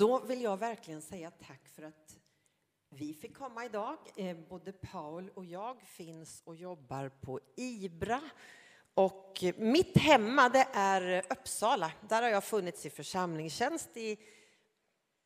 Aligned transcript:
Då 0.00 0.18
vill 0.18 0.42
jag 0.42 0.56
verkligen 0.56 1.02
säga 1.02 1.30
tack 1.30 1.68
för 1.74 1.82
att 1.82 2.16
vi 2.90 3.14
fick 3.14 3.36
komma 3.36 3.64
idag. 3.64 3.96
Eh, 4.16 4.36
både 4.48 4.72
Paul 4.72 5.30
och 5.34 5.44
jag 5.44 5.82
finns 5.82 6.42
och 6.44 6.56
jobbar 6.56 7.08
på 7.08 7.40
IBRA. 7.56 8.20
Och 8.94 9.44
mitt 9.56 9.98
hemma 9.98 10.48
det 10.48 10.66
är 10.72 11.26
Uppsala. 11.30 11.92
Där 12.08 12.22
har 12.22 12.28
jag 12.28 12.44
funnits 12.44 12.86
i 12.86 12.90
församlingstjänst 12.90 13.96
i 13.96 14.18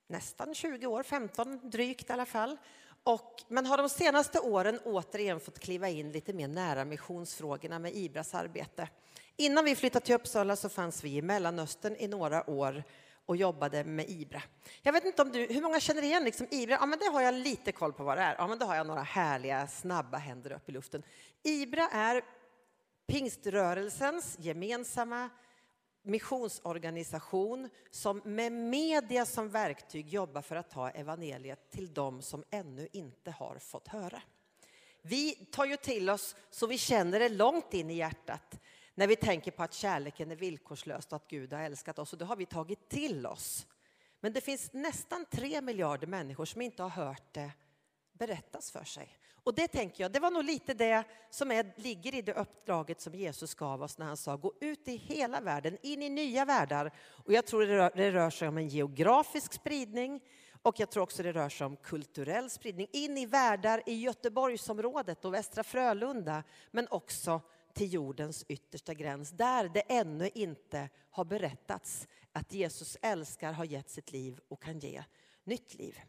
nästan 0.07 0.55
20 0.55 0.87
år, 0.87 1.03
15 1.03 1.71
drygt 1.71 2.11
i 2.11 2.13
alla 2.13 2.27
fall. 2.27 2.57
Och, 3.03 3.43
men 3.49 3.67
har 3.67 3.79
de 3.79 3.89
senaste 3.89 4.41
åren 4.41 4.81
återigen 4.85 5.41
fått 5.41 5.59
kliva 5.59 5.89
in 5.89 6.13
lite 6.13 6.33
mer 6.33 6.49
nära 6.49 6.85
missionsfrågorna 6.85 7.79
med 7.79 7.95
IBRAs 7.95 8.35
arbete. 8.35 8.89
Innan 9.37 9.65
vi 9.65 9.77
flyttade 9.77 10.07
till 10.07 10.15
Uppsala 10.15 10.57
så 10.57 10.69
fanns 10.69 11.05
vi 11.05 11.17
i 11.17 11.23
Mellanöstern 11.23 11.97
i 11.97 12.09
några 12.09 12.51
år 12.51 12.85
och 13.27 13.37
jobbade 13.37 13.85
med 13.85 14.11
IBRA. 14.11 14.43
Jag 14.83 14.93
vet 14.93 15.05
inte 15.05 15.23
om 15.23 15.33
du, 15.33 15.47
hur 15.47 15.63
många 15.63 15.81
känner 15.81 16.03
igen 16.03 16.25
liksom 16.25 16.47
IBRA? 16.51 16.77
Ja, 16.81 16.87
men 16.87 16.99
det 16.99 17.07
har 17.07 17.21
jag 17.21 17.35
lite 17.35 17.73
koll 17.73 17.93
på 17.93 18.05
vad 18.05 18.19
det 18.19 18.23
är. 18.23 18.35
Ja, 18.39 18.47
men 18.47 18.59
då 18.59 18.67
har 18.67 18.77
jag 18.77 18.87
några 18.87 19.03
härliga, 19.03 19.67
snabba 19.67 20.19
händer 20.19 20.53
upp 20.53 20.69
i 20.69 20.73
luften. 20.73 21.03
IBRA 21.43 21.89
är 21.93 22.25
pingströrelsens 23.07 24.37
gemensamma 24.39 25.31
missionsorganisation 26.03 27.71
som 27.91 28.23
med 28.25 28.53
media 28.53 29.27
som 29.27 29.49
verktyg 29.49 30.09
jobbar 30.09 30.43
för 30.43 30.57
att 30.57 30.71
ta 30.71 30.91
evangeliet 30.91 31.71
till 31.71 31.95
dem 31.95 32.23
som 32.23 32.45
ännu 32.51 32.89
inte 32.93 33.31
har 33.31 33.59
fått 33.59 33.89
höra. 33.89 34.23
Vi 35.03 35.35
tar 35.35 35.65
ju 35.65 35.77
till 35.77 36.11
oss 36.11 36.37
så 36.51 36.67
vi 36.67 36.79
känner 36.79 37.21
det 37.21 37.29
långt 37.29 37.75
in 37.75 37.91
i 37.91 37.95
hjärtat 37.95 38.61
när 38.95 39.07
vi 39.07 39.17
tänker 39.17 39.51
på 39.51 39.63
att 39.63 39.75
kärleken 39.75 40.31
är 40.31 40.37
villkorslös 40.37 41.07
och 41.07 41.17
att 41.17 41.29
Gud 41.29 41.53
har 41.53 41.61
älskat 41.61 41.99
oss. 41.99 42.13
Och 42.13 42.19
det 42.19 42.25
har 42.25 42.37
vi 42.37 42.47
tagit 42.47 42.89
till 42.89 43.27
oss. 43.27 43.67
Men 44.21 44.33
det 44.33 44.41
finns 44.41 44.73
nästan 44.73 45.25
tre 45.31 45.61
miljarder 45.61 46.07
människor 46.07 46.45
som 46.45 46.61
inte 46.61 46.83
har 46.83 46.91
hört 46.91 47.35
det 47.35 47.53
berättas 48.13 48.71
för 48.71 48.85
sig. 48.85 49.19
Och 49.45 49.55
det 49.55 49.69
tänker 49.69 50.05
jag, 50.05 50.13
det 50.13 50.21
var 50.21 50.31
nog 50.31 50.45
lite 50.45 50.75
det 50.75 51.05
som 51.31 51.51
är, 51.51 51.73
ligger 51.77 52.15
i 52.15 52.23
det 52.23 52.35
uppdraget 52.35 53.01
som 53.01 53.15
Jesus 53.15 53.55
gav 53.55 53.83
oss 53.83 53.99
när 53.99 54.07
han 54.07 54.17
sa 54.17 54.37
gå 54.37 54.53
ut 54.61 54.89
i 54.89 54.97
hela 54.97 55.41
världen, 55.41 55.79
in 55.83 56.03
i 56.03 56.11
nya 56.11 56.45
världar. 56.45 56.95
Och 57.25 57.33
jag 57.33 57.47
tror 57.47 57.67
det 57.67 57.77
rör, 57.77 57.93
det 57.95 58.11
rör 58.11 58.31
sig 58.31 58.49
om 58.49 58.59
en 58.59 58.69
geografisk 58.69 59.53
spridning 59.53 60.21
och 60.63 60.81
jag 60.81 60.91
tror 60.91 61.03
också 61.03 61.23
det 61.23 61.33
rör 61.33 61.49
sig 61.49 61.67
om 61.67 61.77
kulturell 61.77 62.51
spridning. 62.51 62.87
In 62.93 63.19
i 63.19 63.27
världar 63.27 63.83
i 63.87 63.95
Göteborgsområdet 63.95 65.25
och 65.25 65.35
Västra 65.35 65.65
Frölunda, 65.65 66.43
men 66.71 66.89
också 66.91 67.41
till 67.75 67.93
jordens 67.93 68.45
yttersta 68.49 68.95
gräns, 68.95 69.31
där 69.31 69.69
det 69.69 69.81
ännu 69.81 70.31
inte 70.35 70.89
har 71.11 71.25
berättats 71.25 72.09
att 72.33 72.53
Jesus 72.53 72.97
älskar, 73.03 73.53
har 73.53 73.65
gett 73.65 73.91
sitt 73.91 74.13
liv 74.13 74.41
och 74.49 74.63
kan 74.63 74.79
ge 74.79 75.05
nytt 75.45 75.75
liv. 75.75 76.01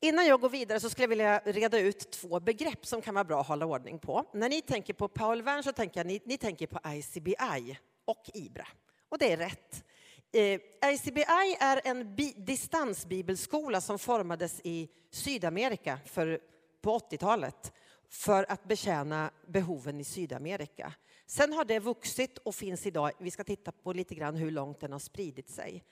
Innan 0.00 0.26
jag 0.26 0.40
går 0.40 0.48
vidare 0.48 0.80
så 0.80 0.90
skulle 0.90 1.04
jag 1.04 1.08
vilja 1.08 1.38
reda 1.38 1.78
ut 1.78 2.10
två 2.10 2.40
begrepp 2.40 2.86
som 2.86 3.02
kan 3.02 3.14
vara 3.14 3.24
bra 3.24 3.40
att 3.40 3.46
hålla 3.46 3.66
ordning 3.66 3.98
på. 3.98 4.24
När 4.32 4.48
ni 4.48 4.62
tänker 4.62 4.94
på 4.94 5.08
Paul 5.08 5.42
Wern 5.42 5.62
så 5.62 5.72
tänker 5.72 6.00
jag 6.00 6.06
ni, 6.06 6.20
ni 6.24 6.38
tänker 6.38 6.66
på 6.66 6.80
ICBI 6.86 7.78
och 8.04 8.30
IBRA. 8.34 8.68
Och 9.08 9.18
det 9.18 9.32
är 9.32 9.36
rätt. 9.36 9.84
Eh, 10.32 10.90
ICBI 10.92 11.56
är 11.60 11.80
en 11.84 12.14
bi, 12.14 12.34
distansbibelskola 12.36 13.80
som 13.80 13.98
formades 13.98 14.60
i 14.64 14.88
Sydamerika 15.10 15.98
för, 16.04 16.40
på 16.80 16.98
80-talet 16.98 17.72
för 18.12 18.46
att 18.48 18.64
betjäna 18.64 19.30
behoven 19.46 20.00
i 20.00 20.04
Sydamerika. 20.04 20.92
Sen 21.26 21.52
har 21.52 21.64
det 21.64 21.78
vuxit 21.78 22.38
och 22.38 22.54
finns 22.54 22.86
idag. 22.86 23.10
Vi 23.18 23.30
ska 23.30 23.44
titta 23.44 23.72
på 23.72 23.92
lite 23.92 24.14
grann 24.14 24.36
hur 24.36 24.50
långt 24.50 24.80
den 24.80 24.92
har 24.92 24.98
spridit 24.98 25.50
sig. 25.50 25.84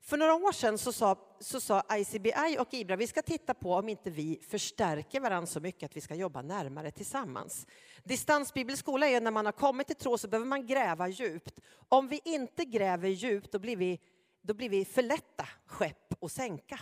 För 0.00 0.16
några 0.16 0.34
år 0.34 0.52
sedan 0.52 0.78
så 0.78 0.92
sa, 0.92 1.36
så 1.40 1.60
sa 1.60 1.82
ICBI 1.92 2.56
och 2.58 2.74
IBRA 2.74 2.96
vi 2.96 3.06
ska 3.06 3.22
titta 3.22 3.54
på 3.54 3.74
om 3.74 3.88
inte 3.88 4.10
vi 4.10 4.40
förstärker 4.48 5.20
varandra 5.20 5.46
så 5.46 5.60
mycket 5.60 5.90
att 5.90 5.96
vi 5.96 6.00
ska 6.00 6.14
jobba 6.14 6.42
närmare 6.42 6.90
tillsammans. 6.90 7.66
Distansbibelskola 8.04 9.06
är 9.08 9.20
när 9.20 9.30
man 9.30 9.44
har 9.46 9.52
kommit 9.52 9.86
till 9.86 9.96
tro 9.96 10.18
så 10.18 10.28
behöver 10.28 10.46
man 10.46 10.66
gräva 10.66 11.08
djupt. 11.08 11.60
Om 11.88 12.08
vi 12.08 12.20
inte 12.24 12.64
gräver 12.64 13.08
djupt 13.08 13.52
då 13.52 13.58
blir 13.58 13.76
vi, 13.76 14.00
då 14.42 14.54
blir 14.54 14.68
vi 14.68 14.84
för 14.84 15.02
lätta 15.02 15.48
skepp 15.66 16.24
att 16.24 16.32
sänka. 16.32 16.80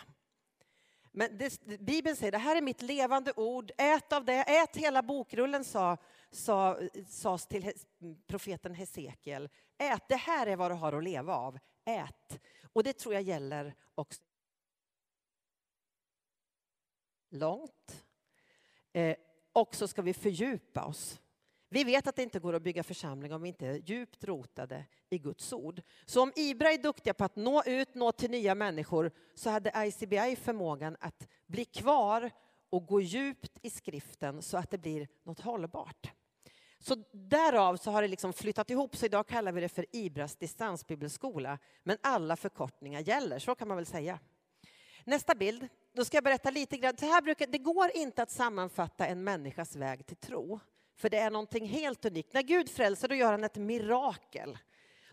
Men 1.19 1.39
det, 1.39 1.61
Bibeln 1.81 2.17
säger 2.17 2.33
det 2.33 2.39
här 2.39 2.57
är 2.57 2.63
mitt 2.63 2.83
levande 2.83 3.33
ord, 3.37 3.71
ät 3.79 4.13
av 4.13 4.25
det, 4.25 4.33
ät 4.33 4.77
hela 4.77 5.03
bokrullen 5.03 5.65
sa, 5.65 5.97
sa, 6.31 6.79
sas 7.09 7.47
till 7.47 7.73
profeten 8.27 8.75
Hesekiel. 8.75 9.49
Ät, 9.79 10.09
det 10.09 10.17
här 10.17 10.47
är 10.47 10.57
vad 10.57 10.71
du 10.71 10.75
har 10.75 10.93
att 10.93 11.05
leva 11.05 11.35
av, 11.35 11.59
ät. 11.85 12.41
Och 12.73 12.83
det 12.83 12.93
tror 12.93 13.15
jag 13.15 13.23
gäller 13.23 13.75
också. 13.95 14.23
Långt. 17.31 18.05
Eh, 18.93 19.17
och 19.53 19.75
så 19.75 19.89
ska 19.89 20.03
vi 20.03 20.15
fördjupa 20.15 20.85
oss. 20.85 21.21
Vi 21.69 21.85
vet 21.85 22.07
att 22.07 22.17
det 22.17 22.23
inte 22.23 22.39
går 22.39 22.55
att 22.55 22.63
bygga 22.63 22.83
församling 22.83 23.33
om 23.33 23.43
vi 23.43 23.49
inte 23.49 23.67
är 23.67 23.75
djupt 23.75 24.25
rotade 24.25 24.85
i 25.11 25.19
Guds 25.19 25.53
ord. 25.53 25.83
Så 26.07 26.23
om 26.23 26.33
Ibra 26.37 26.73
är 26.73 26.79
duktiga 26.79 27.15
på 27.15 27.25
att 27.25 27.37
nå 27.37 27.63
ut, 27.67 27.95
nå 27.95 28.13
till 28.13 28.31
nya 28.31 28.55
människor 28.55 29.11
så 29.35 29.51
hade 29.51 29.87
ICBI 29.87 30.37
förmågan 30.37 30.97
att 31.01 31.29
bli 31.47 31.65
kvar 31.65 32.31
och 32.71 32.87
gå 32.87 33.01
djupt 33.01 33.59
i 33.63 33.71
skriften 33.71 34.43
så 34.43 34.57
att 34.57 34.71
det 34.71 34.79
blir 34.79 35.09
något 35.23 35.41
hållbart. 35.41 36.13
Så 36.79 36.95
därav 37.13 37.77
så 37.77 37.91
har 37.91 38.03
det 38.03 38.09
liksom 38.09 38.33
flyttat 38.33 38.71
ihop, 38.71 38.97
så 38.97 39.07
idag 39.07 39.27
kallar 39.27 39.53
vi 39.53 39.61
det 39.61 39.69
för 39.69 39.87
Ibras 39.93 40.37
distansbibelskola. 40.37 41.59
Men 41.83 41.99
alla 42.01 42.37
förkortningar 42.37 43.01
gäller, 43.01 43.39
så 43.39 43.55
kan 43.55 43.69
man 43.69 43.77
väl 43.77 43.87
säga. 43.87 44.19
Nästa 45.05 45.35
bild, 45.35 45.69
då 45.93 46.05
ska 46.05 46.17
jag 46.17 46.25
berätta 46.25 46.51
lite 46.51 46.77
grann. 46.77 46.95
Det, 46.99 47.07
här 47.07 47.23
brukar, 47.23 47.47
det 47.47 47.59
går 47.59 47.91
inte 47.95 48.23
att 48.23 48.31
sammanfatta 48.31 49.07
en 49.07 49.25
människas 49.25 49.77
väg 49.77 50.07
till 50.07 50.17
tro. 50.17 50.61
För 50.97 51.11
det 51.11 51.19
är 51.19 51.31
någonting 51.31 51.69
helt 51.69 52.05
unikt. 52.05 52.33
När 52.33 52.43
Gud 52.43 52.71
frälser, 52.71 53.09
då 53.09 53.15
gör 53.15 53.31
han 53.31 53.45
ett 53.45 53.57
mirakel. 53.57 54.59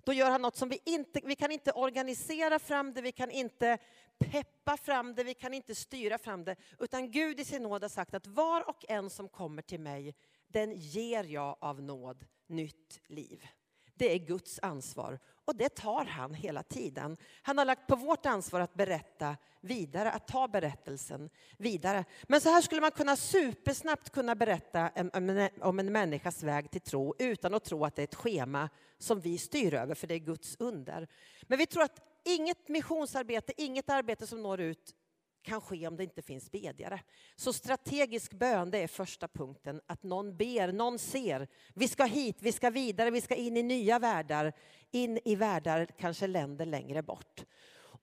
Då 0.04 0.14
gör 0.14 0.32
han 0.32 0.42
något 0.42 0.56
som 0.56 0.70
vi 0.70 0.80
inte, 0.86 1.22
vi 1.24 1.36
kan 1.36 1.52
inte 1.52 1.72
organisera 1.72 2.60
fram 2.60 2.94
det, 2.94 3.02
vi 3.02 3.12
kan 3.12 3.32
inte 3.32 3.78
peppa 4.18 4.78
fram 4.78 5.16
det, 5.16 5.24
vi 5.24 5.34
kan 5.34 5.54
inte 5.54 5.76
styra 5.76 6.18
fram 6.18 6.44
det. 6.44 6.56
Utan 6.80 7.12
Gud 7.12 7.40
i 7.40 7.46
sin 7.46 7.64
nåd 7.64 7.82
har 7.82 7.90
sagt 7.90 8.14
att 8.14 8.28
var 8.28 8.70
och 8.70 8.86
en 8.90 9.10
som 9.10 9.30
kommer 9.30 9.62
till 9.62 9.80
mig, 9.80 10.16
den 10.48 10.72
ger 10.72 11.24
jag 11.24 11.58
av 11.60 11.82
nåd 11.82 12.26
nytt 12.48 13.00
liv. 13.08 13.48
Det 13.96 14.14
är 14.14 14.18
Guds 14.18 14.60
ansvar 14.62 15.20
och 15.46 15.56
det 15.56 15.70
tar 15.70 16.06
han 16.06 16.34
hela 16.34 16.64
tiden. 16.64 17.18
Han 17.42 17.58
har 17.58 17.66
lagt 17.66 17.88
på 17.88 17.96
vårt 17.96 18.26
ansvar 18.26 18.59
att 18.59 18.74
berätta 18.74 19.38
vidare, 19.62 20.12
att 20.12 20.28
ta 20.28 20.48
berättelsen 20.48 21.30
vidare. 21.58 22.06
Men 22.24 22.42
så 22.42 22.50
här 22.50 22.62
skulle 22.62 22.81
man 22.81 22.92
kunna 22.92 23.16
supersnabbt 23.16 24.09
kunna 24.09 24.36
berätta 24.36 24.90
om 25.62 25.80
en 25.80 25.92
människas 25.92 26.44
väg 26.44 26.72
till 26.72 26.82
tro 26.82 27.16
utan 27.20 27.53
att 27.53 27.64
tro 27.64 27.86
att 27.86 27.96
det 27.96 28.02
är 28.02 28.03
ett 28.03 28.16
schema 28.16 28.70
som 28.98 29.20
vi 29.20 29.38
styr 29.38 29.74
över, 29.74 29.96
för 29.96 30.08
det 30.08 30.14
är 30.14 30.20
Guds 30.20 30.56
under. 30.59 31.08
Men 31.42 31.58
vi 31.58 31.66
tror 31.66 31.84
att 31.84 32.02
inget 32.24 32.68
missionsarbete, 32.68 33.53
inget 33.58 33.90
arbete 33.90 34.28
som 34.28 34.44
når 34.44 34.62
ut 34.62 34.96
kan 35.44 35.62
ske 35.62 35.88
om 35.88 35.98
det 35.98 36.04
inte 36.04 36.22
finns 36.22 36.52
bedjare. 36.52 37.00
Så 37.36 37.54
strategisk 37.54 38.34
bön, 38.34 38.72
det 38.72 38.78
är 38.78 38.88
första 38.88 39.28
punkten. 39.28 39.81
Att 39.88 40.04
någon 40.04 40.38
ber, 40.38 40.72
någon 40.72 41.00
ser. 41.00 41.48
Vi 41.74 41.88
ska 41.88 42.04
hit, 42.06 42.38
vi 42.40 42.52
ska 42.52 42.70
vidare, 42.70 43.12
vi 43.12 43.22
ska 43.22 43.36
in 43.36 43.58
i 43.58 43.64
nya 43.64 44.00
världar. 44.00 44.53
In 44.92 45.20
i 45.26 45.36
världar, 45.36 45.88
kanske 46.00 46.28
länder 46.28 46.66
längre 46.66 47.03
bort. 47.03 47.46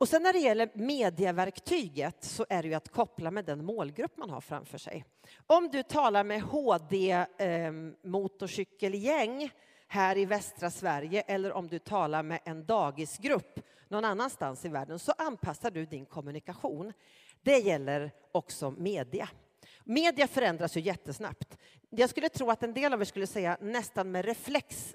Och 0.00 0.08
sen 0.08 0.22
när 0.22 0.32
det 0.32 0.38
gäller 0.38 0.70
medieverktyget 0.74 2.24
så 2.24 2.46
är 2.48 2.62
det 2.62 2.68
ju 2.68 2.74
att 2.74 2.88
koppla 2.88 3.30
med 3.30 3.44
den 3.44 3.64
målgrupp 3.64 4.16
man 4.16 4.30
har 4.30 4.40
framför 4.40 4.78
sig. 4.78 5.04
Om 5.46 5.68
du 5.68 5.82
talar 5.82 6.24
med 6.24 6.42
HD 6.42 7.10
eh, 7.12 7.72
motorcykelgäng 8.02 9.50
här 9.88 10.18
i 10.18 10.24
västra 10.24 10.70
Sverige 10.70 11.20
eller 11.20 11.52
om 11.52 11.68
du 11.68 11.78
talar 11.78 12.22
med 12.22 12.40
en 12.44 12.66
dagisgrupp 12.66 13.60
någon 13.90 14.04
annanstans 14.04 14.64
i 14.64 14.68
världen 14.68 14.98
så 14.98 15.12
anpassar 15.18 15.70
du 15.70 15.86
din 15.86 16.06
kommunikation. 16.06 16.92
Det 17.42 17.58
gäller 17.58 18.10
också 18.32 18.70
media. 18.70 19.28
Media 19.84 20.26
förändras 20.26 20.76
ju 20.76 20.80
jättesnabbt. 20.80 21.58
Jag 21.90 22.10
skulle 22.10 22.28
tro 22.28 22.50
att 22.50 22.62
en 22.62 22.74
del 22.74 22.92
av 22.92 23.00
er 23.00 23.04
skulle 23.04 23.26
säga 23.26 23.58
nästan 23.60 24.10
med 24.10 24.24
reflex 24.24 24.94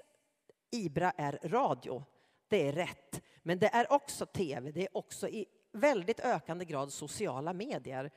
Ibra 0.70 1.10
är 1.10 1.38
radio. 1.42 2.04
Det 2.48 2.68
är 2.68 2.72
rätt. 2.72 3.22
Men 3.42 3.58
det 3.58 3.66
är 3.66 3.92
också 3.92 4.26
tv, 4.26 4.70
det 4.70 4.82
är 4.82 4.96
också 4.96 5.28
i 5.28 5.46
väldigt 5.72 6.20
ökande 6.20 6.64
grad 6.64 6.92
sociala 6.92 7.52
medier. 7.52 8.10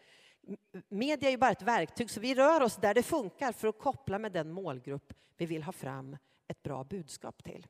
Media 0.90 1.30
är 1.30 1.32
ju 1.32 1.38
bara 1.38 1.52
ett 1.52 1.62
verktyg, 1.62 2.10
så 2.10 2.20
vi 2.20 2.36
rör 2.36 2.62
oss 2.62 2.76
där 2.76 2.94
det 2.94 3.04
funkar 3.04 3.52
för 3.52 3.68
att 3.68 3.80
koppla 3.80 4.20
med 4.20 4.32
den 4.32 4.52
målgrupp 4.52 5.14
vi 5.38 5.46
vill 5.46 5.64
ha 5.64 5.72
fram 5.72 6.18
ett 6.48 6.64
bra 6.64 6.84
budskap 6.84 7.44
till. 7.44 7.68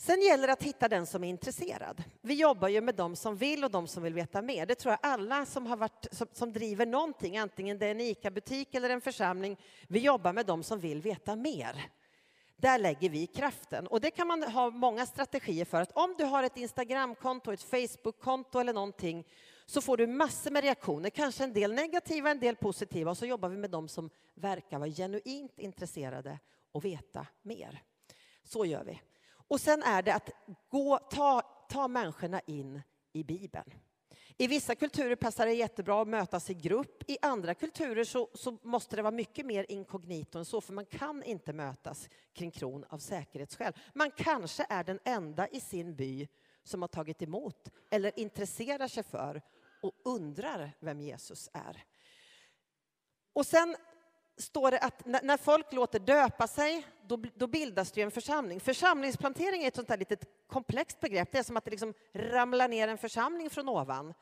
Sen 0.00 0.22
gäller 0.22 0.46
det 0.46 0.52
att 0.52 0.62
hitta 0.62 0.88
den 0.88 1.06
som 1.06 1.24
är 1.24 1.28
intresserad. 1.28 2.04
Vi 2.20 2.34
jobbar 2.34 2.68
ju 2.68 2.80
med 2.80 2.94
de 2.94 3.16
som 3.16 3.36
vill 3.36 3.64
och 3.64 3.70
de 3.70 3.86
som 3.86 4.02
vill 4.02 4.14
veta 4.14 4.42
mer. 4.42 4.66
Det 4.66 4.74
tror 4.74 4.92
jag 4.92 4.98
alla 5.02 5.46
som, 5.46 5.66
har 5.66 5.76
varit, 5.76 6.06
som, 6.12 6.26
som 6.32 6.52
driver 6.52 6.86
någonting, 6.86 7.38
antingen 7.38 7.78
det 7.78 7.86
är 7.86 7.90
en 7.90 8.00
ICA-butik 8.00 8.74
eller 8.74 8.90
en 8.90 9.00
församling, 9.00 9.56
vi 9.88 9.98
jobbar 9.98 10.32
med 10.32 10.46
de 10.46 10.62
som 10.62 10.78
vill 10.78 11.02
veta 11.02 11.36
mer. 11.36 11.90
Där 12.56 12.78
lägger 12.78 13.10
vi 13.10 13.26
kraften. 13.26 13.86
Och 13.86 14.00
det 14.00 14.10
kan 14.10 14.26
man 14.26 14.42
ha 14.42 14.70
många 14.70 15.06
strategier 15.06 15.64
för. 15.64 15.80
Att 15.80 15.92
om 15.92 16.14
du 16.18 16.24
har 16.24 16.42
ett 16.42 16.56
Instagramkonto, 16.56 17.52
ett 17.52 17.62
Facebookkonto 17.62 18.58
eller 18.58 18.72
någonting 18.72 19.26
så 19.66 19.80
får 19.80 19.96
du 19.96 20.06
massor 20.06 20.50
med 20.50 20.64
reaktioner, 20.64 21.10
kanske 21.10 21.44
en 21.44 21.52
del 21.52 21.72
negativa, 21.72 22.30
en 22.30 22.40
del 22.40 22.56
positiva. 22.56 23.10
Och 23.10 23.18
så 23.18 23.26
jobbar 23.26 23.48
vi 23.48 23.56
med 23.56 23.70
dem 23.70 23.88
som 23.88 24.10
verkar 24.34 24.78
vara 24.78 24.90
genuint 24.90 25.58
intresserade 25.58 26.38
och 26.72 26.84
veta 26.84 27.26
mer. 27.42 27.82
Så 28.44 28.64
gör 28.64 28.84
vi. 28.84 29.00
Och 29.48 29.60
sen 29.60 29.82
är 29.82 30.02
det 30.02 30.14
att 30.14 30.30
gå, 30.68 30.98
ta, 30.98 31.42
ta 31.68 31.88
människorna 31.88 32.40
in 32.46 32.82
i 33.12 33.24
Bibeln. 33.24 33.70
I 34.40 34.46
vissa 34.46 34.74
kulturer 34.74 35.16
passar 35.16 35.46
det 35.46 35.52
jättebra 35.52 36.02
att 36.02 36.08
mötas 36.08 36.50
i 36.50 36.54
grupp. 36.54 37.02
I 37.06 37.18
andra 37.22 37.54
kulturer 37.54 38.04
så, 38.04 38.28
så, 38.34 38.58
måste 38.62 38.96
det 38.96 39.02
vara 39.02 39.10
mycket 39.10 39.46
mer 39.46 39.66
inkognito 39.68 40.38
än 40.38 40.44
så, 40.44 40.60
för 40.60 40.72
man 40.72 40.86
kan 40.86 41.22
inte 41.22 41.52
mötas 41.52 42.08
kring 42.32 42.50
kron 42.50 42.84
av 42.88 42.98
säkerhetsskäl. 42.98 43.72
Man 43.94 44.10
kanske 44.10 44.66
är 44.68 44.84
den 44.84 45.00
enda 45.04 45.48
i 45.48 45.60
sin 45.60 45.96
by 45.96 46.28
som 46.62 46.82
har 46.82 46.88
tagit 46.88 47.22
emot 47.22 47.68
eller 47.90 48.18
intresserar 48.18 48.88
sig 48.88 49.02
för 49.02 49.42
och 49.82 49.92
undrar 50.04 50.76
vem 50.80 51.00
Jesus 51.00 51.48
är. 51.52 51.84
Och 53.32 53.46
sen 53.46 53.76
står 54.38 54.70
det 54.70 54.78
att 54.78 55.06
när 55.06 55.36
folk 55.36 55.72
låter 55.72 55.98
döpa 55.98 56.46
sig, 56.46 56.86
då, 57.02 57.22
då 57.34 57.46
bildas 57.46 57.92
det 57.92 58.02
en 58.02 58.10
församling. 58.10 58.60
Församlingsplantering 58.60 59.62
är 59.62 59.68
ett 59.68 59.76
sånt 59.76 59.88
där 59.88 59.96
litet 59.96 60.24
komplext 60.46 61.00
begrepp. 61.00 61.32
Det 61.32 61.38
är 61.38 61.42
som 61.42 61.56
att 61.56 61.64
det 61.64 61.70
liksom 61.70 61.94
ramlar 62.14 62.68
ner 62.68 62.88
en 62.88 62.98
församling 62.98 63.50
från 63.50 63.68
ovan. 63.68 64.14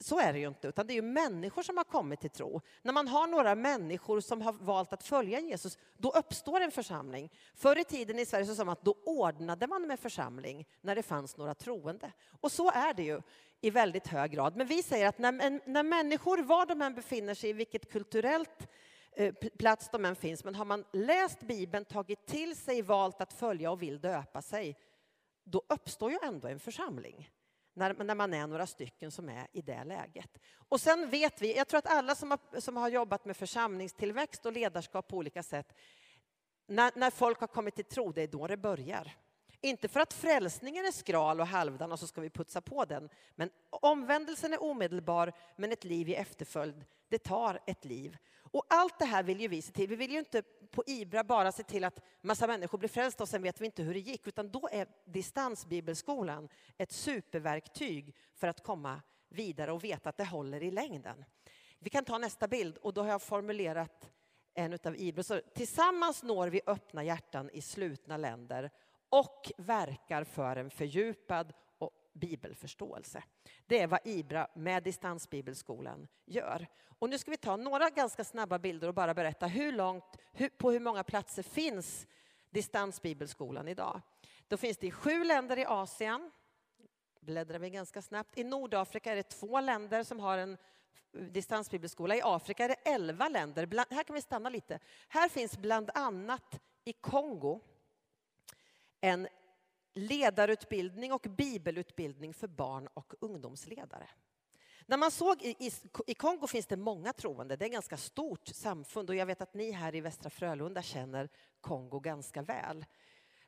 Så 0.00 0.20
är 0.20 0.32
det 0.32 0.38
ju 0.38 0.48
inte, 0.48 0.68
utan 0.68 0.86
det 0.86 0.92
är 0.92 0.94
ju 0.94 1.02
människor 1.02 1.62
som 1.62 1.76
har 1.76 1.84
kommit 1.84 2.20
till 2.20 2.30
tro. 2.30 2.60
När 2.82 2.92
man 2.92 3.08
har 3.08 3.26
några 3.26 3.54
människor 3.54 4.20
som 4.20 4.42
har 4.42 4.52
valt 4.52 4.92
att 4.92 5.02
följa 5.02 5.40
Jesus, 5.40 5.78
då 5.96 6.10
uppstår 6.10 6.60
en 6.60 6.70
församling. 6.70 7.32
Förr 7.54 7.78
i 7.78 7.84
tiden 7.84 8.18
i 8.18 8.26
Sverige 8.26 8.46
så 8.46 8.54
sa 8.54 8.64
man 8.64 8.72
att 8.72 8.84
då 8.84 8.96
ordnade 9.04 9.66
man 9.66 9.86
med 9.86 10.00
församling 10.00 10.66
när 10.80 10.94
det 10.94 11.02
fanns 11.02 11.36
några 11.36 11.54
troende. 11.54 12.12
Och 12.40 12.52
så 12.52 12.70
är 12.70 12.94
det 12.94 13.02
ju 13.02 13.20
i 13.60 13.70
väldigt 13.70 14.06
hög 14.06 14.30
grad. 14.30 14.56
Men 14.56 14.66
vi 14.66 14.82
säger 14.82 15.08
att 15.08 15.18
när, 15.18 15.68
när 15.68 15.82
människor, 15.82 16.38
var 16.38 16.66
de 16.66 16.82
än 16.82 16.94
befinner 16.94 17.34
sig, 17.34 17.50
i 17.50 17.52
vilket 17.52 17.92
kulturellt 17.92 18.68
Eh, 19.16 19.34
plats 19.58 19.88
de 19.92 20.04
än 20.04 20.16
finns, 20.16 20.44
men 20.44 20.54
har 20.54 20.64
man 20.64 20.84
läst 20.92 21.40
Bibeln, 21.40 21.84
tagit 21.84 22.26
till 22.26 22.56
sig, 22.56 22.82
valt 22.82 23.20
att 23.20 23.32
följa 23.32 23.70
och 23.70 23.82
vill 23.82 24.00
döpa 24.00 24.42
sig, 24.42 24.76
då 25.44 25.62
uppstår 25.68 26.10
ju 26.10 26.18
ändå 26.22 26.48
en 26.48 26.60
församling 26.60 27.30
när, 27.74 27.94
när 28.04 28.14
man 28.14 28.34
är 28.34 28.46
några 28.46 28.66
stycken 28.66 29.10
som 29.10 29.28
är 29.28 29.46
i 29.52 29.62
det 29.62 29.84
läget. 29.84 30.38
Och 30.68 30.80
sen 30.80 31.10
vet 31.10 31.42
vi, 31.42 31.56
jag 31.56 31.68
tror 31.68 31.78
att 31.78 31.86
alla 31.86 32.14
som 32.14 32.30
har, 32.30 32.60
som 32.60 32.76
har 32.76 32.88
jobbat 32.88 33.24
med 33.24 33.36
församlingstillväxt 33.36 34.46
och 34.46 34.52
ledarskap 34.52 35.08
på 35.08 35.16
olika 35.16 35.42
sätt, 35.42 35.74
när, 36.66 36.92
när 36.94 37.10
folk 37.10 37.40
har 37.40 37.46
kommit 37.46 37.74
till 37.74 37.84
tro, 37.84 38.12
det 38.12 38.22
är 38.22 38.28
då 38.28 38.46
det 38.46 38.56
börjar. 38.56 39.16
Inte 39.60 39.88
för 39.88 40.00
att 40.00 40.12
frälsningen 40.12 40.86
är 40.86 40.92
skral 40.92 41.40
och 41.40 41.46
halvdan 41.46 41.92
och 41.92 41.98
så 41.98 42.06
ska 42.06 42.20
vi 42.20 42.30
putsa 42.30 42.60
på 42.60 42.84
den. 42.84 43.08
Men 43.34 43.50
omvändelsen 43.70 44.52
är 44.52 44.62
omedelbar, 44.62 45.32
men 45.56 45.72
ett 45.72 45.84
liv 45.84 46.08
i 46.08 46.14
efterföljd, 46.14 46.84
det 47.08 47.18
tar 47.18 47.60
ett 47.66 47.84
liv. 47.84 48.16
Och 48.52 48.64
allt 48.68 48.98
det 48.98 49.04
här 49.04 49.22
vill 49.22 49.40
ju 49.40 49.48
vi 49.48 49.62
se 49.62 49.72
till. 49.72 49.88
Vi 49.88 49.96
vill 49.96 50.12
ju 50.12 50.18
inte 50.18 50.42
på 50.70 50.82
Ibra 50.86 51.24
bara 51.24 51.52
se 51.52 51.62
till 51.62 51.84
att 51.84 52.00
massa 52.20 52.46
människor 52.46 52.78
blir 52.78 52.88
frälsta 52.88 53.22
och 53.22 53.28
sen 53.28 53.42
vet 53.42 53.60
vi 53.60 53.66
inte 53.66 53.82
hur 53.82 53.94
det 53.94 54.00
gick, 54.00 54.26
utan 54.26 54.50
då 54.50 54.68
är 54.72 54.86
distansbibelskolan 55.04 56.48
ett 56.78 56.92
superverktyg 56.92 58.16
för 58.34 58.48
att 58.48 58.62
komma 58.62 59.02
vidare 59.28 59.72
och 59.72 59.84
veta 59.84 60.08
att 60.08 60.16
det 60.16 60.24
håller 60.24 60.62
i 60.62 60.70
längden. 60.70 61.24
Vi 61.78 61.90
kan 61.90 62.04
ta 62.04 62.18
nästa 62.18 62.48
bild 62.48 62.76
och 62.76 62.94
då 62.94 63.02
har 63.02 63.08
jag 63.08 63.22
formulerat 63.22 64.10
en 64.54 64.78
av 64.84 64.96
Ibra. 64.96 65.22
Så 65.22 65.40
tillsammans 65.54 66.22
når 66.22 66.48
vi 66.48 66.60
öppna 66.66 67.04
hjärtan 67.04 67.50
i 67.50 67.62
slutna 67.62 68.16
länder 68.16 68.70
och 69.08 69.52
verkar 69.56 70.24
för 70.24 70.56
en 70.56 70.70
fördjupad 70.70 71.52
bibelförståelse. 72.12 73.22
Det 73.66 73.80
är 73.80 73.86
vad 73.86 74.00
IBRA 74.04 74.48
med 74.54 74.82
Distansbibelskolan 74.82 76.08
gör. 76.24 76.66
Och 76.98 77.10
nu 77.10 77.18
ska 77.18 77.30
vi 77.30 77.36
ta 77.36 77.56
några 77.56 77.90
ganska 77.90 78.24
snabba 78.24 78.58
bilder 78.58 78.88
och 78.88 78.94
bara 78.94 79.14
berätta 79.14 79.46
hur 79.46 79.72
långt, 79.72 80.04
hur, 80.32 80.48
på 80.48 80.70
hur 80.70 80.80
många 80.80 81.04
platser 81.04 81.42
finns 81.42 82.06
Distansbibelskolan 82.50 83.68
idag. 83.68 84.00
Då 84.48 84.56
finns 84.56 84.78
det 84.78 84.86
i 84.86 84.90
sju 84.90 85.24
länder 85.24 85.58
i 85.58 85.64
Asien. 85.64 86.30
Bläddrar 87.20 87.58
vi 87.58 87.70
ganska 87.70 88.02
snabbt. 88.02 88.38
I 88.38 88.44
Nordafrika 88.44 89.12
är 89.12 89.16
det 89.16 89.22
två 89.22 89.60
länder 89.60 90.02
som 90.02 90.20
har 90.20 90.38
en 90.38 90.58
distansbibelskola. 91.12 92.16
I 92.16 92.20
Afrika 92.24 92.64
är 92.64 92.68
det 92.68 92.74
elva 92.74 93.28
länder. 93.28 93.66
Bland, 93.66 93.92
här 93.92 94.02
kan 94.02 94.14
vi 94.14 94.22
stanna 94.22 94.48
lite. 94.48 94.78
Här 95.08 95.28
finns 95.28 95.58
bland 95.58 95.90
annat 95.94 96.60
i 96.84 96.92
Kongo 96.92 97.60
en 99.00 99.28
ledarutbildning 99.94 101.12
och 101.12 101.26
bibelutbildning 101.36 102.34
för 102.34 102.48
barn 102.48 102.88
och 102.94 103.14
ungdomsledare. 103.20 104.08
När 104.86 104.96
man 104.96 105.10
såg 105.10 105.42
i, 105.42 105.56
i, 105.58 105.70
i, 106.06 106.14
Kongo 106.14 106.46
finns 106.46 106.66
det 106.66 106.76
många 106.76 107.12
troende, 107.12 107.56
det 107.56 107.64
är 107.64 107.66
ett 107.66 107.72
ganska 107.72 107.96
stort 107.96 108.48
samfund 108.48 109.10
och 109.10 109.16
jag 109.16 109.26
vet 109.26 109.40
att 109.40 109.54
ni 109.54 109.70
här 109.70 109.94
i 109.94 110.00
Västra 110.00 110.30
Frölunda 110.30 110.82
känner 110.82 111.28
Kongo 111.60 112.00
ganska 112.00 112.42
väl. 112.42 112.84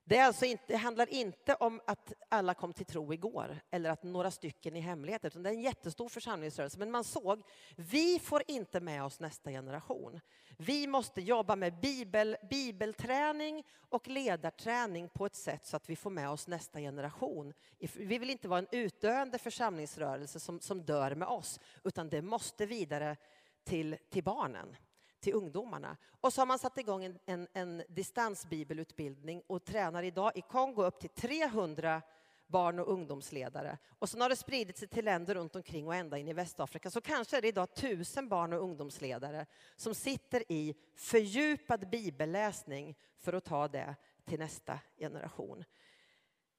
Det, 0.07 0.19
alltså 0.19 0.45
inte, 0.45 0.65
det, 0.67 0.77
handlar 0.77 1.09
inte 1.09 1.55
om 1.55 1.81
att 1.87 2.13
alla 2.29 2.55
kom 2.55 2.73
till 2.73 2.87
tro 2.87 3.13
igår 3.13 3.61
eller 3.71 3.91
att 3.91 4.03
några 4.03 4.31
stycken 4.31 4.77
i 4.77 4.81
hemlighet, 4.81 5.25
utan 5.25 5.43
det 5.43 5.51
är 5.51 5.55
en 5.55 5.63
jättestor 5.63 6.09
församlingsrörelse. 6.09 6.79
Men 6.79 6.91
man 6.91 7.05
såg, 7.05 7.43
vi 7.77 8.19
får 8.19 8.43
inte 8.47 8.81
med 8.81 9.05
oss 9.05 9.21
nästa 9.21 9.51
generation. 9.51 10.21
Vi 10.59 10.87
måste 10.87 11.21
jobba 11.21 11.57
med 11.57 11.81
bibel, 11.81 12.37
bibelträning 12.51 13.65
och 13.89 14.09
ledarträning 14.09 15.09
på 15.09 15.27
ett 15.27 15.37
sätt 15.37 15.67
så 15.67 15.77
att 15.77 15.91
vi 15.91 15.97
får 15.97 16.11
med 16.11 16.31
oss 16.31 16.49
nästa 16.49 16.81
generation. 16.81 17.53
Vi 17.95 18.19
vill 18.19 18.31
inte 18.31 18.49
vara 18.49 18.59
en 18.59 18.69
utdöende 18.71 19.39
församlingsrörelse 19.39 20.41
som, 20.41 20.61
som 20.61 20.83
dör 20.83 21.15
med 21.15 21.29
oss, 21.29 21.61
utan 21.85 22.09
det 22.09 22.23
måste 22.23 22.67
vidare 22.67 23.17
till, 23.65 23.97
till 24.11 24.25
barnen 24.25 24.77
till 25.25 25.35
ungdomarna. 25.35 25.97
Och 26.21 26.33
så 26.33 26.41
har 26.41 26.47
man 26.47 26.59
satt 26.59 26.79
igång 26.79 27.05
en, 27.05 27.19
en, 27.27 27.49
en 27.53 27.83
distansbibelutbildning 27.89 29.43
och 29.47 29.65
tränar 29.65 30.03
idag 30.03 30.33
i 30.35 30.41
Kongo 30.41 30.83
upp 30.83 31.01
till 31.01 31.11
300 31.11 32.03
barn 32.47 32.79
och 32.79 32.93
ungdomsledare. 32.93 33.79
Och 33.99 34.09
sen 34.09 34.21
har 34.21 34.29
det 34.29 34.37
spridit 34.37 34.79
sig 34.79 34.89
till 34.89 35.05
länder 35.05 35.35
runt 35.35 35.57
omkring 35.57 35.87
och 35.87 35.95
ända 35.95 36.19
in 36.19 36.29
i 36.29 36.33
Västafrika. 36.33 36.91
Så 36.91 37.01
kanske 37.01 37.37
är 37.37 37.43
det 37.43 37.49
idag 37.49 37.75
tusen 37.75 38.29
barn 38.29 38.53
och 38.53 38.63
ungdomsledare 38.63 39.47
som 39.77 39.95
sitter 39.95 40.53
i 40.53 40.75
fördjupad 40.97 41.91
bibelläsning 41.91 42.97
för 43.19 43.33
att 43.33 43.45
ta 43.45 43.69
det 43.69 43.97
till 44.25 44.39
nästa 44.39 44.79
generation. 44.99 45.65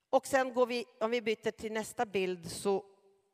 Och 0.09 0.27
sen 0.27 0.53
går 0.53 0.65
vi, 0.65 0.85
om 0.99 1.11
vi 1.11 1.21
byter 1.21 1.51
till 1.51 1.71
nästa 1.71 2.05
bild 2.05 2.51
så 2.51 2.85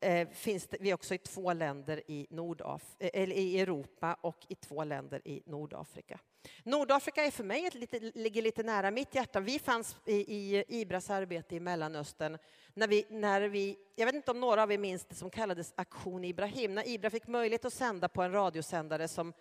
eh, 0.02 0.28
finns 0.30 0.68
det, 0.68 0.78
vi 0.80 0.94
också 0.94 1.14
i 1.14 1.18
två 1.18 1.54
länder 1.54 2.02
i, 2.08 2.28
Nordaf, 2.30 2.96
eh, 3.00 3.10
eller 3.14 3.36
i 3.36 3.60
Europa 3.60 4.18
och 4.22 4.46
i 4.50 4.56
två 4.56 4.84
länder 4.84 5.22
i 5.28 5.42
Nordafrika. 5.46 6.20
Nordafrika 6.64 7.26
är 7.26 7.32
för 7.32 7.44
mig 7.44 7.66
ett 7.66 7.76
lite, 7.76 8.00
ligger 8.00 8.42
lite 8.42 8.64
nära 8.64 8.92
mitt 8.92 9.16
hjärta. 9.16 9.40
Vi 9.40 9.60
fanns 9.60 9.96
i, 10.06 10.16
i 10.16 10.64
Ibras 10.68 11.10
arbete 11.10 11.56
i 11.56 11.60
Mellanöstern 11.60 12.38
när 12.74 12.88
vi, 12.88 13.06
när 13.10 13.42
vi, 13.42 13.78
jag 13.96 14.06
vet 14.06 14.16
inte 14.16 14.32
om 14.32 14.40
några 14.40 14.64
av 14.64 14.72
er 14.72 14.78
minns 14.78 15.06
det 15.06 15.16
som 15.16 15.30
kallades 15.30 15.74
Aktion 15.76 16.24
Ibrahim, 16.24 16.76
när 16.76 16.88
Ibra 16.88 17.10
fick 17.10 17.28
möjlighet 17.28 17.66
att 17.66 17.74
sända 17.74 18.10
på 18.10 18.22
en 18.22 18.32
radiosändare 18.32 19.08
som 19.08 19.34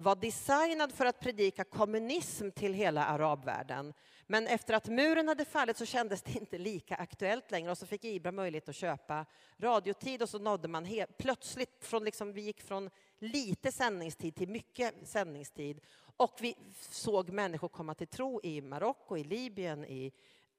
var 0.00 0.16
designad 0.16 0.92
för 0.92 1.06
att 1.06 1.20
predika 1.20 1.64
kommunism 1.64 2.50
till 2.50 2.74
hela 2.74 3.04
arabvärlden. 3.04 3.94
Men 4.26 4.46
efter 4.46 4.74
att 4.74 4.88
muren 4.88 5.28
hade 5.28 5.44
fallit 5.44 5.76
så 5.76 5.86
kändes 5.86 6.22
det 6.22 6.34
inte 6.36 6.58
lika 6.58 6.96
aktuellt 6.96 7.50
längre 7.50 7.70
och 7.70 7.78
så 7.78 7.86
fick 7.86 8.04
Ibra 8.04 8.32
möjlighet 8.32 8.68
att 8.68 8.74
köpa 8.74 9.26
radiotid 9.58 10.22
och 10.22 10.28
så 10.28 10.38
nådde 10.38 10.68
man 10.68 10.88
plötsligt 11.18 11.84
från 11.84 12.04
liksom, 12.04 12.32
vi 12.32 12.40
gick 12.40 12.62
från 12.62 12.90
lite 13.18 13.72
sändningstid 13.72 14.34
till 14.34 14.48
mycket 14.48 14.94
sändningstid 15.04 15.80
och 16.16 16.38
vi 16.40 16.54
såg 16.90 17.30
människor 17.30 17.68
komma 17.68 17.94
till 17.94 18.06
tro 18.06 18.40
i 18.42 18.60
Marocko, 18.60 19.16
i 19.16 19.24
Libyen, 19.24 19.84
i 19.84 20.12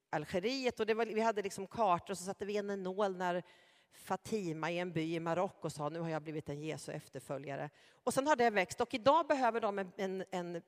Algeriet 0.10 0.80
och 0.80 0.86
det 0.86 0.94
var, 0.94 1.06
vi 1.06 1.22
hade 1.22 1.42
liksom 1.42 1.68
kartor 1.68 2.12
och 2.12 2.18
så 2.18 2.24
satte 2.24 2.46
vi 2.46 2.54
in 2.54 2.70
en 2.70 2.84
nål 2.84 3.18
när 3.18 3.44
Fatima 3.94 4.72
i 4.72 4.80
en 4.80 4.92
by 4.92 5.16
i 5.16 5.20
Marocko 5.20 5.70
sa 5.70 5.90
nu 5.90 6.00
har 6.00 6.10
jag 6.10 6.22
blivit 6.22 6.50
en 6.50 6.62
Jesu 6.62 6.92
efterföljare. 6.92 7.70
Och 8.04 8.14
sen 8.14 8.28
har 8.28 8.36
det 8.36 8.50
växt 8.50 8.82
och 8.82 8.94
idag 8.94 9.28
behöver 9.28 9.62
de 9.62 9.80
en, 9.80 9.92
en, 9.98 10.24
en 10.32 10.62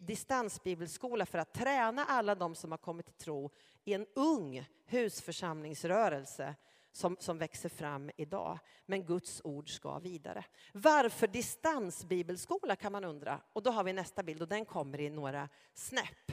distansbibelskola 0.00 1.26
för 1.26 1.38
att 1.38 1.52
träna 1.52 2.04
alla 2.04 2.34
de 2.34 2.54
som 2.54 2.70
har 2.70 2.78
kommit 2.78 3.06
till 3.06 3.14
tro 3.14 3.50
i 3.84 3.94
en 3.94 4.06
ung 4.14 4.66
husförsamlingsrörelse 4.86 6.54
som, 6.92 7.16
som 7.20 7.38
växer 7.38 7.68
fram 7.68 8.10
idag. 8.16 8.58
Men 8.86 9.04
Guds 9.04 9.40
ord 9.44 9.70
ska 9.70 9.98
vidare. 9.98 10.44
Varför 10.72 11.26
distansbibelskola 11.26 12.76
kan 12.76 12.92
man 12.92 13.04
undra. 13.04 13.40
Och 13.52 13.62
då 13.62 13.70
har 13.70 13.84
vi 13.84 13.92
nästa 13.92 14.22
bild 14.22 14.42
och 14.42 14.48
den 14.48 14.64
kommer 14.64 15.00
i 15.00 15.10
några 15.10 15.48
snäpp. 15.74 16.32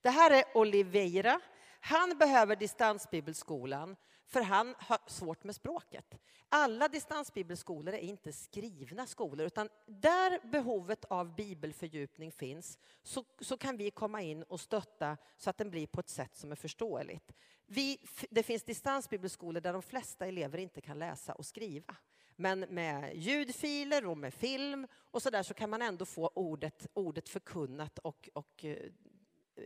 Det 0.00 0.10
här 0.10 0.30
är 0.30 0.44
Oliveira. 0.54 1.40
Han 1.80 2.18
behöver 2.18 2.56
distansbibelskolan 2.56 3.96
för 4.32 4.40
han 4.40 4.74
har 4.78 4.98
svårt 5.06 5.44
med 5.44 5.54
språket. 5.54 6.18
Alla 6.48 6.88
distansbibelskolor 6.88 7.94
är 7.94 7.98
inte 7.98 8.32
skrivna 8.32 9.06
skolor, 9.06 9.46
utan 9.46 9.68
där 9.86 10.40
behovet 10.52 11.04
av 11.04 11.34
bibelfördjupning 11.34 12.32
finns 12.32 12.78
så, 13.02 13.24
så 13.40 13.56
kan 13.56 13.76
vi 13.76 13.90
komma 13.90 14.22
in 14.22 14.42
och 14.42 14.60
stötta 14.60 15.16
så 15.36 15.50
att 15.50 15.58
den 15.58 15.70
blir 15.70 15.86
på 15.86 16.00
ett 16.00 16.08
sätt 16.08 16.36
som 16.36 16.52
är 16.52 16.56
förståeligt. 16.56 17.32
Vi, 17.66 17.98
det 18.30 18.42
finns 18.42 18.62
distansbibelskolor 18.62 19.60
där 19.60 19.72
de 19.72 19.82
flesta 19.82 20.26
elever 20.26 20.58
inte 20.58 20.80
kan 20.80 20.98
läsa 20.98 21.32
och 21.32 21.46
skriva. 21.46 21.96
Men 22.36 22.60
med 22.60 23.16
ljudfiler 23.16 24.06
och 24.06 24.18
med 24.18 24.34
film 24.34 24.86
och 24.94 25.22
så 25.22 25.30
där 25.30 25.42
så 25.42 25.54
kan 25.54 25.70
man 25.70 25.82
ändå 25.82 26.04
få 26.04 26.30
ordet, 26.34 26.86
ordet 26.94 27.28
förkunnat 27.28 27.98
och, 27.98 28.28
och 28.32 28.64
eh, 28.64 28.76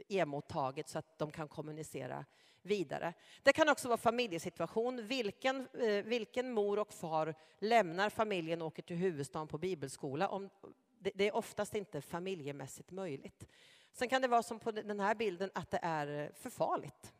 emottaget 0.08 0.88
så 0.88 0.98
att 0.98 1.18
de 1.18 1.30
kan 1.30 1.48
kommunicera 1.48 2.24
vidare. 2.66 3.14
Det 3.42 3.52
kan 3.52 3.68
också 3.68 3.88
vara 3.88 3.98
familjesituation. 3.98 5.06
Vilken, 5.06 5.68
eh, 5.68 6.04
vilken 6.04 6.52
mor 6.52 6.78
och 6.78 6.92
far 6.92 7.34
lämnar 7.58 8.10
familjen 8.10 8.62
och 8.62 8.66
åker 8.66 8.82
till 8.82 8.96
huvudstaden 8.96 9.48
på 9.48 9.58
bibelskola? 9.58 10.28
Om, 10.28 10.50
det 10.98 11.28
är 11.28 11.36
oftast 11.36 11.74
inte 11.74 12.00
familjemässigt 12.00 12.90
möjligt. 12.90 13.46
Sen 13.92 14.08
kan 14.08 14.22
det 14.22 14.28
vara 14.28 14.42
som 14.42 14.58
på 14.58 14.70
den 14.70 15.00
här 15.00 15.14
bilden 15.14 15.50
att 15.54 15.70
det 15.70 15.80
är 15.82 16.24
eh, 16.24 16.32
för 16.34 16.50
farligt. 16.50 17.12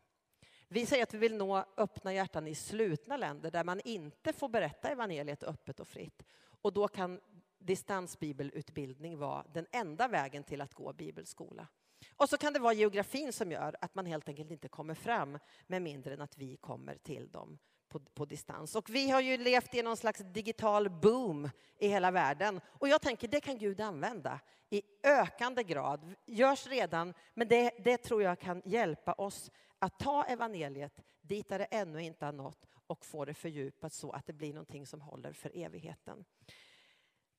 Vi 0.67 0.85
säger 0.85 1.03
att 1.03 1.13
vi 1.13 1.17
vill 1.17 1.37
nå 1.37 1.65
öppna 1.77 2.13
hjärtan 2.13 2.47
i 2.47 2.55
slutna 2.55 3.17
länder 3.17 3.51
där 3.51 3.63
man 3.63 3.81
inte 3.85 4.33
får 4.33 4.49
berätta 4.49 4.89
evangeliet 4.89 5.43
öppet 5.43 5.79
och 5.79 5.87
fritt. 5.87 6.23
Och 6.61 6.73
då 6.73 6.87
kan 6.87 7.19
distansbibelutbildning 7.59 9.17
vara 9.17 9.45
den 9.53 9.67
enda 9.71 10.07
vägen 10.07 10.43
till 10.43 10.61
att 10.61 10.73
gå 10.73 10.93
bibelskola. 10.93 11.67
Och 12.17 12.29
så 12.29 12.37
kan 12.37 12.53
det 12.53 12.59
vara 12.59 12.73
geografin 12.73 13.33
som 13.33 13.51
gör 13.51 13.75
att 13.81 13.95
man 13.95 14.05
helt 14.05 14.29
enkelt 14.29 14.51
inte 14.51 14.67
kommer 14.67 14.93
fram 14.93 15.39
med 15.67 15.81
mindre 15.81 16.13
än 16.13 16.21
att 16.21 16.37
vi 16.37 16.57
kommer 16.57 16.95
till 16.95 17.31
dem 17.31 17.57
på, 17.89 17.99
på, 17.99 18.25
distans. 18.25 18.75
Och 18.75 18.89
vi 18.89 19.09
har 19.09 19.21
ju 19.21 19.37
levt 19.37 19.75
i 19.75 19.81
någon 19.81 19.97
slags 19.97 20.19
digital 20.19 20.89
boom 20.89 21.49
i 21.77 21.87
hela 21.87 22.11
världen. 22.11 22.61
Och 22.67 22.87
jag 22.87 23.01
tänker 23.01 23.27
det 23.27 23.41
kan 23.41 23.57
Gud 23.57 23.81
använda 23.81 24.39
i 24.69 24.81
ökande 25.03 25.63
grad. 25.63 26.15
Görs 26.25 26.67
redan, 26.67 27.13
men 27.33 27.47
det, 27.47 27.71
det 27.83 27.97
tror 27.97 28.23
jag 28.23 28.39
kan 28.39 28.61
hjälpa 28.65 29.13
oss 29.13 29.51
att 29.79 29.99
ta 29.99 30.23
evangeliet 30.23 31.01
dit 31.21 31.49
där 31.49 31.59
det 31.59 31.65
ännu 31.65 32.03
inte 32.03 32.25
har 32.25 32.31
nått 32.31 32.67
och 32.87 33.05
få 33.05 33.25
det 33.25 33.33
fördjupat 33.33 33.93
så 33.93 34.11
att 34.11 34.25
det 34.25 34.33
blir 34.33 34.53
någonting 34.53 34.85
som 34.85 35.01
håller 35.01 35.33
för 35.33 35.51
evigheten. 35.53 36.25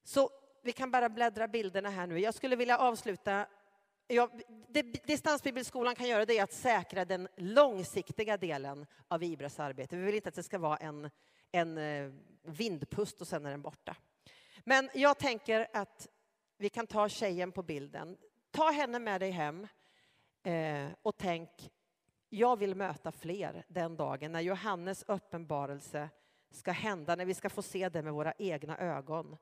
Så 0.04 0.30
vi 0.62 0.72
kan 0.72 0.90
bara 0.90 1.08
bläddra 1.08 1.48
bilderna 1.48 1.90
här 1.90 2.06
nu. 2.06 2.18
Jag 2.18 2.34
skulle 2.34 2.56
vilja 2.56 2.78
avsluta 2.78 3.46
Ja, 4.10 4.30
det 4.68 4.82
distansbibelskolan 4.82 5.94
kan 5.94 6.08
göra 6.08 6.24
det 6.24 6.38
är 6.38 6.42
att 6.42 6.52
säkra 6.52 7.04
den 7.04 7.28
långsiktiga 7.36 8.36
delen 8.36 8.86
av 9.08 9.22
Ibras 9.22 9.60
arbete. 9.60 9.96
Vi 9.96 10.02
vill 10.02 10.14
inte 10.14 10.28
att 10.28 10.34
det 10.34 10.42
ska 10.42 10.58
vara 10.58 10.76
en, 10.76 11.10
en 11.52 11.78
eh, 11.78 12.12
vindpust 12.42 13.20
och 13.20 13.28
sen 13.28 13.46
är 13.46 13.50
den 13.50 13.62
borta. 13.62 13.96
Men 14.64 14.90
jag 14.94 15.18
tänker 15.18 15.68
att 15.72 16.08
vi 16.58 16.68
kan 16.68 16.86
ta 16.86 17.08
tjejen 17.08 17.52
på 17.52 17.62
bilden. 17.62 18.16
Ta 18.50 18.70
henne 18.70 18.98
med 18.98 19.20
dig 19.20 19.30
hem 19.30 19.66
eh, 20.42 20.86
och 21.02 21.16
tänk, 21.16 21.50
jag 22.28 22.58
vill 22.58 22.74
möta 22.74 23.12
fler 23.12 23.64
den 23.68 23.96
dagen 23.96 24.32
när 24.32 24.40
Johannes 24.40 25.04
uppenbarelse 25.06 26.08
ska 26.50 26.72
hända, 26.72 27.16
när 27.16 27.24
vi 27.24 27.34
ska 27.34 27.50
få 27.50 27.62
se 27.62 27.88
det 27.88 28.02
med 28.02 28.12
våra 28.12 28.32
egna 28.38 28.78
ögon. 28.78 29.36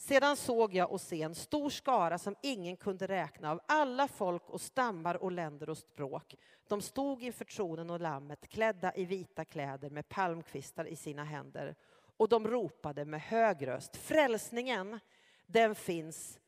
Sedan 0.00 0.36
såg 0.36 0.74
jag 0.74 0.92
och 0.92 1.00
se 1.00 1.22
en 1.22 1.34
stor 1.34 1.70
skara 1.70 2.18
som 2.18 2.36
ingen 2.42 2.76
kunde 2.76 3.06
räkna 3.06 3.50
av 3.50 3.60
alla 3.66 4.08
folk 4.08 4.50
och 4.50 4.60
stammar 4.60 5.14
och 5.22 5.32
länder 5.32 5.70
och 5.70 5.78
språk. 5.78 6.34
De 6.68 6.82
stod 6.82 7.22
inför 7.22 7.44
tronen 7.44 7.90
och 7.90 8.00
lammet 8.00 8.48
klädda 8.48 8.94
i 8.94 9.04
vita 9.04 9.44
kläder 9.44 9.90
med 9.90 10.08
palmkvistar 10.08 10.84
i 10.84 10.96
sina 10.96 11.24
händer 11.24 11.74
och 12.16 12.28
de 12.28 12.46
ropade 12.48 13.04
med 13.04 13.20
hög 13.20 13.66
röst. 13.66 13.96
Frälsningen, 13.96 15.00
den 15.46 15.74
finns 15.74 16.40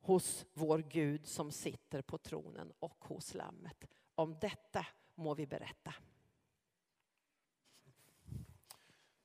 hos 0.00 0.46
vår 0.52 0.78
Gud 0.78 1.26
som 1.26 1.50
sitter 1.50 2.02
på 2.02 2.18
tronen 2.18 2.72
och 2.78 3.04
hos 3.04 3.34
lammet. 3.34 3.84
Om 4.14 4.38
detta 4.40 4.86
må 5.14 5.34
vi 5.34 5.46
berätta. 5.46 5.94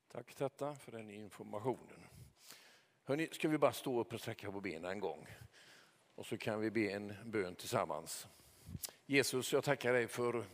Tack 0.07 0.33
Tetta 0.35 0.75
för 0.75 0.91
den 0.91 1.09
informationen. 1.09 2.10
Hörrni, 3.11 3.27
ska 3.31 3.47
vi 3.47 3.57
bara 3.57 3.73
stå 3.73 3.99
upp 3.99 4.13
och 4.13 4.19
sträcka 4.19 4.51
på 4.51 4.61
benen 4.61 4.91
en 4.91 4.99
gång? 4.99 5.27
Och 6.15 6.25
så 6.25 6.37
kan 6.37 6.59
vi 6.59 6.71
be 6.71 6.91
en 6.91 7.13
bön 7.25 7.55
tillsammans. 7.55 8.27
Jesus, 9.05 9.53
jag 9.53 9.63
tackar 9.63 9.93
dig 9.93 10.07
för 10.07 10.45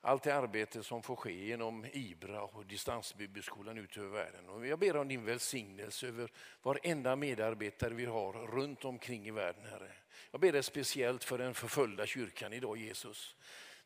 allt 0.00 0.22
det 0.22 0.34
arbete 0.34 0.82
som 0.82 1.02
får 1.02 1.16
ske 1.16 1.46
genom 1.46 1.86
IBRA 1.92 2.42
och 2.42 2.66
distansbibelskolan 2.66 3.78
ut 3.78 3.96
över 3.96 4.08
världen. 4.08 4.48
Och 4.48 4.66
jag 4.66 4.78
ber 4.78 4.96
om 4.96 5.08
din 5.08 5.24
välsignelse 5.24 6.06
över 6.06 6.32
varenda 6.62 7.16
medarbetare 7.16 7.94
vi 7.94 8.04
har 8.04 8.32
runt 8.32 8.84
omkring 8.84 9.26
i 9.26 9.30
världen, 9.30 9.64
Herre. 9.64 9.92
Jag 10.30 10.40
ber 10.40 10.52
dig 10.52 10.62
speciellt 10.62 11.24
för 11.24 11.38
den 11.38 11.54
förföljda 11.54 12.06
kyrkan 12.06 12.52
idag, 12.52 12.76
Jesus 12.76 13.36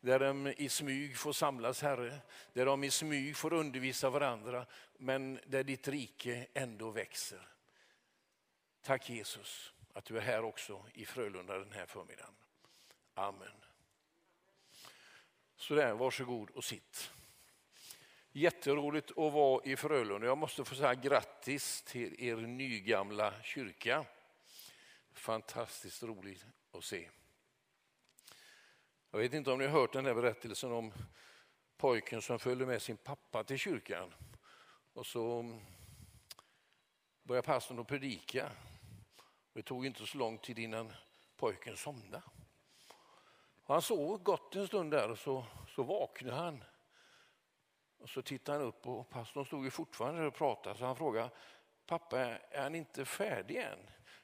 där 0.01 0.19
de 0.19 0.47
i 0.57 0.69
smyg 0.69 1.17
får 1.17 1.33
samlas, 1.33 1.81
Herre, 1.81 2.13
där 2.53 2.65
de 2.65 2.83
i 2.83 2.91
smyg 2.91 3.35
får 3.35 3.53
undervisa 3.53 4.09
varandra, 4.09 4.65
men 4.97 5.39
där 5.45 5.63
ditt 5.63 5.87
rike 5.87 6.47
ändå 6.53 6.91
växer. 6.91 7.47
Tack 8.81 9.09
Jesus 9.09 9.73
att 9.93 10.05
du 10.05 10.17
är 10.17 10.21
här 10.21 10.43
också 10.43 10.85
i 10.93 11.05
Frölunda 11.05 11.57
den 11.57 11.71
här 11.71 11.85
förmiddagen. 11.85 12.35
Amen. 13.13 13.51
Sådär, 15.55 15.93
varsågod 15.93 16.49
och 16.49 16.63
sitt. 16.63 17.11
Jätteroligt 18.31 19.11
att 19.11 19.33
vara 19.33 19.63
i 19.65 19.75
Frölunda. 19.75 20.27
Jag 20.27 20.37
måste 20.37 20.65
få 20.65 20.75
säga 20.75 20.95
grattis 20.95 21.81
till 21.81 22.23
er 22.23 22.35
nygamla 22.35 23.33
kyrka. 23.43 24.05
Fantastiskt 25.13 26.03
roligt 26.03 26.45
att 26.71 26.83
se. 26.83 27.09
Jag 29.11 29.19
vet 29.19 29.33
inte 29.33 29.51
om 29.51 29.59
ni 29.59 29.65
har 29.65 29.79
hört 29.79 29.93
den 29.93 30.05
här 30.05 30.13
berättelsen 30.13 30.71
om 30.71 30.93
pojken 31.77 32.21
som 32.21 32.39
följde 32.39 32.65
med 32.65 32.81
sin 32.81 32.97
pappa 32.97 33.43
till 33.43 33.57
kyrkan. 33.57 34.13
Och 34.97 35.05
så 35.05 35.55
började 37.23 37.45
pastorn 37.45 37.79
att 37.79 37.87
predika. 37.87 38.51
Det 39.53 39.61
tog 39.61 39.85
inte 39.85 40.05
så 40.05 40.17
lång 40.17 40.37
tid 40.37 40.59
innan 40.59 40.93
pojken 41.35 41.77
somnade. 41.77 42.21
Han 43.65 43.81
sov 43.81 44.23
gott 44.23 44.55
en 44.55 44.67
stund 44.67 44.91
där 44.91 45.11
och 45.11 45.19
så, 45.19 45.45
så 45.75 45.83
vaknade 45.83 46.35
han. 46.35 46.63
Och 47.97 48.09
så 48.09 48.21
tittade 48.21 48.57
han 48.57 48.67
upp 48.67 48.87
och 48.87 49.09
pastorn 49.09 49.45
stod 49.45 49.63
ju 49.63 49.71
fortfarande 49.71 50.21
där 50.21 50.27
och 50.27 50.35
pratade 50.35 50.77
så 50.77 50.85
han 50.85 50.95
frågade 50.95 51.29
pappa 51.85 52.19
är 52.19 52.61
han 52.61 52.75
inte 52.75 53.05
färdig 53.05 53.55
än? 53.55 53.79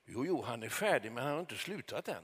Jo, 0.05 0.25
jo, 0.25 0.41
han 0.41 0.63
är 0.63 0.69
färdig 0.69 1.11
men 1.11 1.23
han 1.23 1.33
har 1.33 1.39
inte 1.39 1.55
slutat 1.55 2.07
än. 2.07 2.23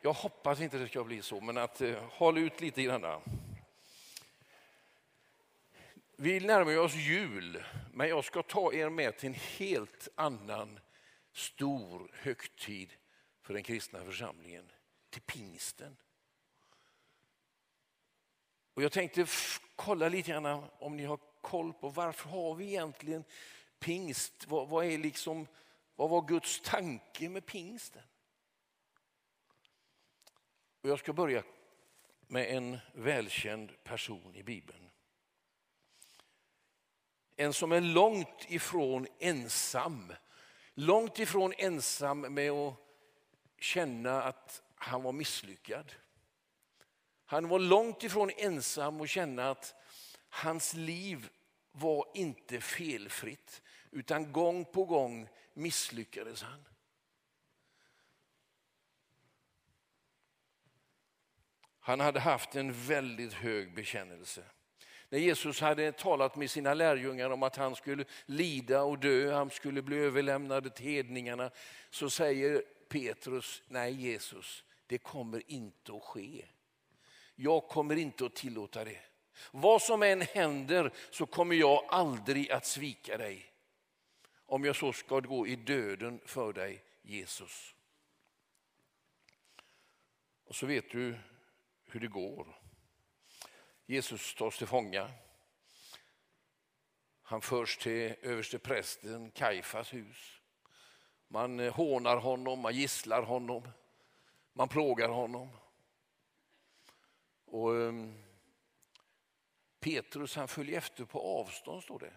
Jag 0.00 0.12
hoppas 0.12 0.60
inte 0.60 0.78
det 0.78 0.88
ska 0.88 1.04
bli 1.04 1.22
så, 1.22 1.40
men 1.40 1.58
att 1.58 1.80
eh, 1.80 2.02
håll 2.10 2.38
ut 2.38 2.60
lite 2.60 2.82
grann. 2.82 3.20
Vi 6.22 6.40
närmar 6.40 6.78
oss 6.78 6.94
jul, 6.94 7.64
men 7.92 8.08
jag 8.08 8.24
ska 8.24 8.42
ta 8.42 8.72
er 8.72 8.88
med 8.88 9.16
till 9.16 9.26
en 9.26 9.34
helt 9.34 10.08
annan 10.14 10.80
stor 11.32 12.10
högtid 12.14 12.92
för 13.42 13.54
den 13.54 13.62
kristna 13.62 14.04
församlingen, 14.04 14.70
till 15.10 15.22
pingsten. 15.22 15.96
Och 18.74 18.82
jag 18.82 18.92
tänkte 18.92 19.26
kolla 19.76 20.08
lite 20.08 20.30
grann 20.30 20.64
om 20.78 20.96
ni 20.96 21.04
har 21.04 21.18
koll 21.40 21.72
på 21.72 21.88
varför 21.88 22.28
har 22.28 22.54
vi 22.54 22.66
egentligen 22.66 23.24
pingst? 23.78 24.46
Vad, 24.48 24.68
vad, 24.68 24.84
är 24.84 24.98
liksom, 24.98 25.46
vad 25.96 26.10
var 26.10 26.22
Guds 26.28 26.60
tanke 26.60 27.28
med 27.28 27.46
pingsten? 27.46 28.02
Och 30.80 30.88
jag 30.88 30.98
ska 30.98 31.12
börja 31.12 31.42
med 32.20 32.56
en 32.56 32.78
välkänd 32.94 33.84
person 33.84 34.36
i 34.36 34.42
Bibeln. 34.42 34.89
En 37.40 37.52
som 37.52 37.72
är 37.72 37.80
långt 37.80 38.46
ifrån 38.48 39.06
ensam. 39.18 40.12
Långt 40.74 41.18
ifrån 41.18 41.52
ensam 41.58 42.20
med 42.20 42.50
att 42.50 42.74
känna 43.58 44.22
att 44.22 44.62
han 44.74 45.02
var 45.02 45.12
misslyckad. 45.12 45.92
Han 47.24 47.48
var 47.48 47.58
långt 47.58 48.02
ifrån 48.02 48.30
ensam 48.36 49.00
och 49.00 49.08
känna 49.08 49.50
att 49.50 49.74
hans 50.28 50.74
liv 50.74 51.28
var 51.72 52.06
inte 52.14 52.60
felfritt 52.60 53.62
utan 53.90 54.32
gång 54.32 54.64
på 54.64 54.84
gång 54.84 55.28
misslyckades 55.54 56.42
han. 56.42 56.68
Han 61.80 62.00
hade 62.00 62.20
haft 62.20 62.56
en 62.56 62.72
väldigt 62.72 63.32
hög 63.32 63.74
bekännelse. 63.74 64.44
När 65.10 65.18
Jesus 65.18 65.60
hade 65.60 65.92
talat 65.92 66.36
med 66.36 66.50
sina 66.50 66.74
lärjungar 66.74 67.30
om 67.30 67.42
att 67.42 67.56
han 67.56 67.76
skulle 67.76 68.04
lida 68.26 68.82
och 68.82 68.98
dö, 68.98 69.32
han 69.32 69.50
skulle 69.50 69.82
bli 69.82 69.96
överlämnad 69.96 70.74
till 70.74 70.86
hedningarna, 70.86 71.50
så 71.90 72.10
säger 72.10 72.62
Petrus, 72.88 73.62
nej 73.68 73.92
Jesus, 73.92 74.64
det 74.86 74.98
kommer 74.98 75.42
inte 75.46 75.92
att 75.92 76.02
ske. 76.02 76.44
Jag 77.34 77.68
kommer 77.68 77.96
inte 77.96 78.26
att 78.26 78.34
tillåta 78.34 78.84
det. 78.84 79.00
Vad 79.50 79.82
som 79.82 80.02
än 80.02 80.20
händer 80.20 80.92
så 81.10 81.26
kommer 81.26 81.54
jag 81.54 81.84
aldrig 81.88 82.50
att 82.50 82.66
svika 82.66 83.18
dig. 83.18 83.52
Om 84.46 84.64
jag 84.64 84.76
så 84.76 84.92
ska 84.92 85.20
gå 85.20 85.46
i 85.46 85.56
döden 85.56 86.20
för 86.24 86.52
dig, 86.52 86.84
Jesus. 87.02 87.74
Och 90.44 90.56
så 90.56 90.66
vet 90.66 90.90
du 90.90 91.18
hur 91.84 92.00
det 92.00 92.06
går. 92.06 92.59
Jesus 93.90 94.34
tas 94.34 94.58
till 94.58 94.66
fånga. 94.66 95.10
Han 97.22 97.40
förs 97.40 97.76
till 97.76 98.14
överste 98.22 98.58
prästen 98.58 99.30
Kaifas 99.30 99.94
hus. 99.94 100.40
Man 101.28 101.60
eh, 101.60 101.74
hånar 101.74 102.16
honom, 102.16 102.58
man 102.58 102.74
gisslar 102.74 103.22
honom, 103.22 103.68
man 104.52 104.68
plågar 104.68 105.08
honom. 105.08 105.48
Och 107.44 107.76
ehm, 107.76 108.22
Petrus 109.80 110.36
han 110.36 110.48
följer 110.48 110.78
efter 110.78 111.04
på 111.04 111.20
avstånd, 111.20 111.82
står 111.82 111.98
det. 111.98 112.12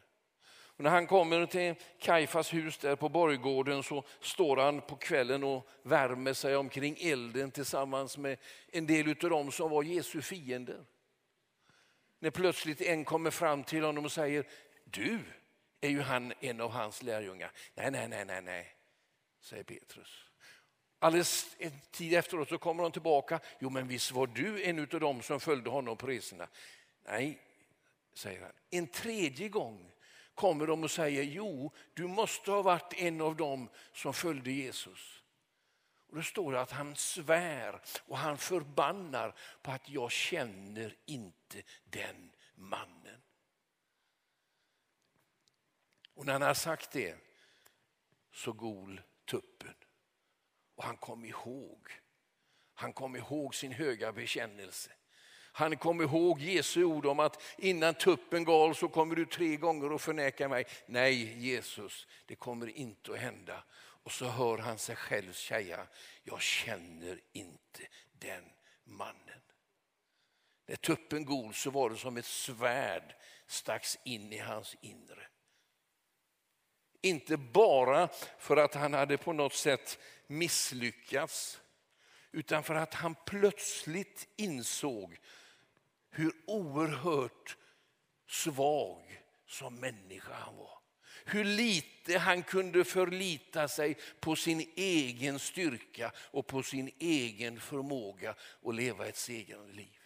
Och 0.46 0.84
när 0.84 0.90
han 0.90 1.08
kommer 1.08 1.46
till 1.46 1.76
Kaifas 2.00 2.54
hus 2.54 2.78
där 2.78 2.96
på 2.96 3.10
borggården 3.10 3.84
så 3.84 4.04
står 4.20 4.58
han 4.58 4.82
på 4.82 4.96
kvällen 4.96 5.44
och 5.44 5.68
värmer 5.84 6.34
sig 6.34 6.56
omkring 6.56 6.98
elden 7.00 7.52
tillsammans 7.52 8.18
med 8.18 8.38
en 8.72 8.88
del 8.88 9.10
av 9.10 9.30
dem 9.30 9.52
som 9.52 9.72
var 9.72 9.84
Jesu 9.84 10.22
fiender. 10.22 10.86
När 12.24 12.32
plötsligt 12.32 12.82
en 12.82 13.06
kommer 13.06 13.32
fram 13.32 13.64
till 13.64 13.84
honom 13.84 14.06
och 14.06 14.12
säger, 14.12 14.48
du 14.86 15.20
är 15.82 15.90
ju 15.90 16.02
han 16.02 16.34
en 16.40 16.62
av 16.62 16.72
hans 16.72 17.04
lärjungar. 17.04 17.52
Nej, 17.76 17.92
nej, 17.92 18.08
nej, 18.08 18.26
nej, 18.26 18.42
nej, 18.42 18.76
säger 19.42 19.64
Petrus. 19.64 20.26
Alldeles 21.00 21.56
en 21.60 21.72
tid 21.92 22.14
efteråt 22.14 22.50
så 22.50 22.58
kommer 22.58 22.84
de 22.84 22.92
tillbaka. 22.92 23.40
Jo, 23.60 23.70
men 23.70 23.88
visst 23.88 24.12
var 24.12 24.28
du 24.28 24.64
en 24.64 24.80
av 24.80 24.88
dem 24.88 25.22
som 25.22 25.40
följde 25.40 25.70
honom 25.70 25.98
på 25.98 26.08
resorna? 26.08 26.48
Nej, 27.06 27.42
säger 28.14 28.42
han. 28.42 28.52
En 28.70 28.88
tredje 28.88 29.50
gång 29.50 29.92
kommer 30.34 30.68
de 30.68 30.84
och 30.84 30.92
säger, 30.92 31.24
jo, 31.24 31.72
du 31.94 32.08
måste 32.08 32.52
ha 32.52 32.62
varit 32.62 32.94
en 32.98 33.22
av 33.22 33.36
dem 33.36 33.70
som 33.94 34.14
följde 34.14 34.52
Jesus. 34.52 35.23
Och 36.14 36.18
Då 36.20 36.24
står 36.24 36.52
det 36.52 36.62
att 36.62 36.72
han 36.72 36.96
svär 36.96 37.82
och 38.06 38.18
han 38.18 38.38
förbannar 38.38 39.36
på 39.62 39.72
att 39.72 39.90
jag 39.90 40.12
känner 40.12 40.96
inte 41.06 41.64
den 41.84 42.32
mannen. 42.56 43.22
Och 46.14 46.26
när 46.26 46.34
han 46.34 46.42
har 46.42 46.54
sagt 46.54 46.92
det 46.92 47.16
så 48.32 48.52
gol 48.52 49.02
tuppen. 49.26 49.74
Och 50.76 50.84
han 50.84 50.98
kom 50.98 51.26
ihåg. 51.26 51.88
Han 52.74 52.94
kom 52.94 53.16
ihåg 53.16 53.56
sin 53.56 53.72
höga 53.72 54.12
bekännelse. 54.12 54.92
Han 55.52 55.78
kom 55.78 56.02
ihåg 56.02 56.40
Jesu 56.40 56.84
ord 56.84 57.06
om 57.06 57.20
att 57.20 57.42
innan 57.58 57.94
tuppen 57.94 58.44
gal 58.44 58.76
så 58.76 58.88
kommer 58.88 59.16
du 59.16 59.26
tre 59.26 59.58
gånger 59.58 59.96
att 59.96 60.02
förneka 60.02 60.50
mig. 60.50 60.66
Nej 60.86 61.40
Jesus, 61.40 62.08
det 62.26 62.36
kommer 62.36 62.68
inte 62.68 63.14
att 63.14 63.20
hända. 63.20 63.64
Och 64.04 64.12
så 64.12 64.26
hör 64.26 64.58
han 64.58 64.78
sig 64.78 64.96
själv 64.96 65.34
säga, 65.34 65.88
jag 66.24 66.42
känner 66.42 67.20
inte 67.32 67.88
den 68.14 68.44
mannen. 68.84 69.42
När 70.66 70.76
tuppen 70.76 71.26
gol 71.26 71.54
så 71.54 71.70
var 71.70 71.90
det 71.90 71.98
som 71.98 72.18
ett 72.18 72.26
svärd 72.26 73.16
stacks 73.48 73.98
in 74.06 74.34
i 74.34 74.38
hans 74.38 74.76
inre. 74.82 75.28
Inte 77.02 77.38
bara 77.38 78.10
för 78.38 78.58
att 78.58 78.74
han 78.74 78.94
hade 78.94 79.18
på 79.18 79.34
något 79.34 79.54
sätt 79.54 80.00
misslyckats 80.28 81.62
utan 82.32 82.64
för 82.64 82.76
att 82.76 82.94
han 82.94 83.16
plötsligt 83.26 84.28
insåg 84.36 85.20
hur 86.10 86.34
oerhört 86.48 87.58
svag 88.28 89.24
som 89.46 89.76
människa 89.76 90.34
han 90.34 90.58
var. 90.58 90.83
Hur 91.26 91.44
lite 91.44 92.18
han 92.18 92.44
kunde 92.44 92.86
förlita 92.86 93.68
sig 93.68 93.98
på 94.20 94.36
sin 94.36 94.72
egen 94.76 95.40
styrka 95.40 96.12
och 96.18 96.48
på 96.48 96.64
sin 96.64 96.92
egen 97.00 97.60
förmåga 97.60 98.36
att 98.64 98.76
leva 98.76 99.08
ett 99.08 99.18
segrande 99.18 99.74
liv. 99.74 100.00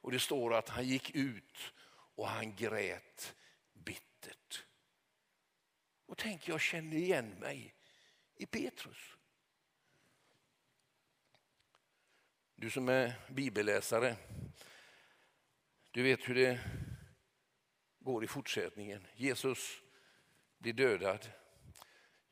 Och 0.00 0.12
det 0.12 0.20
står 0.20 0.54
att 0.54 0.68
han 0.68 0.86
gick 0.88 1.14
ut 1.14 1.72
och 2.14 2.28
han 2.28 2.56
grät 2.56 3.34
bittert. 3.72 4.64
Och 6.06 6.18
tänk, 6.18 6.48
jag 6.48 6.60
känner 6.60 6.96
igen 6.96 7.30
mig 7.30 7.74
i 8.36 8.46
Petrus. 8.46 9.16
Du 12.54 12.70
som 12.70 12.88
är 12.88 13.12
bibelläsare, 13.28 14.16
du 15.90 16.02
vet 16.02 16.28
hur 16.28 16.34
det 16.34 16.60
går 17.98 18.24
i 18.24 18.26
fortsättningen. 18.26 19.06
Jesus 19.14 19.82
blir 20.58 20.72
dödad. 20.72 21.28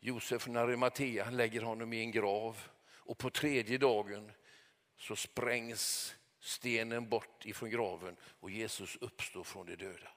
Josef 0.00 0.42
från 0.42 0.56
Arimatea 0.56 1.30
lägger 1.30 1.60
honom 1.60 1.92
i 1.92 2.00
en 2.00 2.10
grav 2.10 2.68
och 2.94 3.18
på 3.18 3.30
tredje 3.30 3.78
dagen 3.78 4.32
så 4.96 5.16
sprängs 5.16 6.14
stenen 6.40 7.08
bort 7.08 7.46
ifrån 7.46 7.70
graven 7.70 8.16
och 8.22 8.50
Jesus 8.50 8.96
uppstår 8.96 9.44
från 9.44 9.66
de 9.66 9.76
döda. 9.76 10.08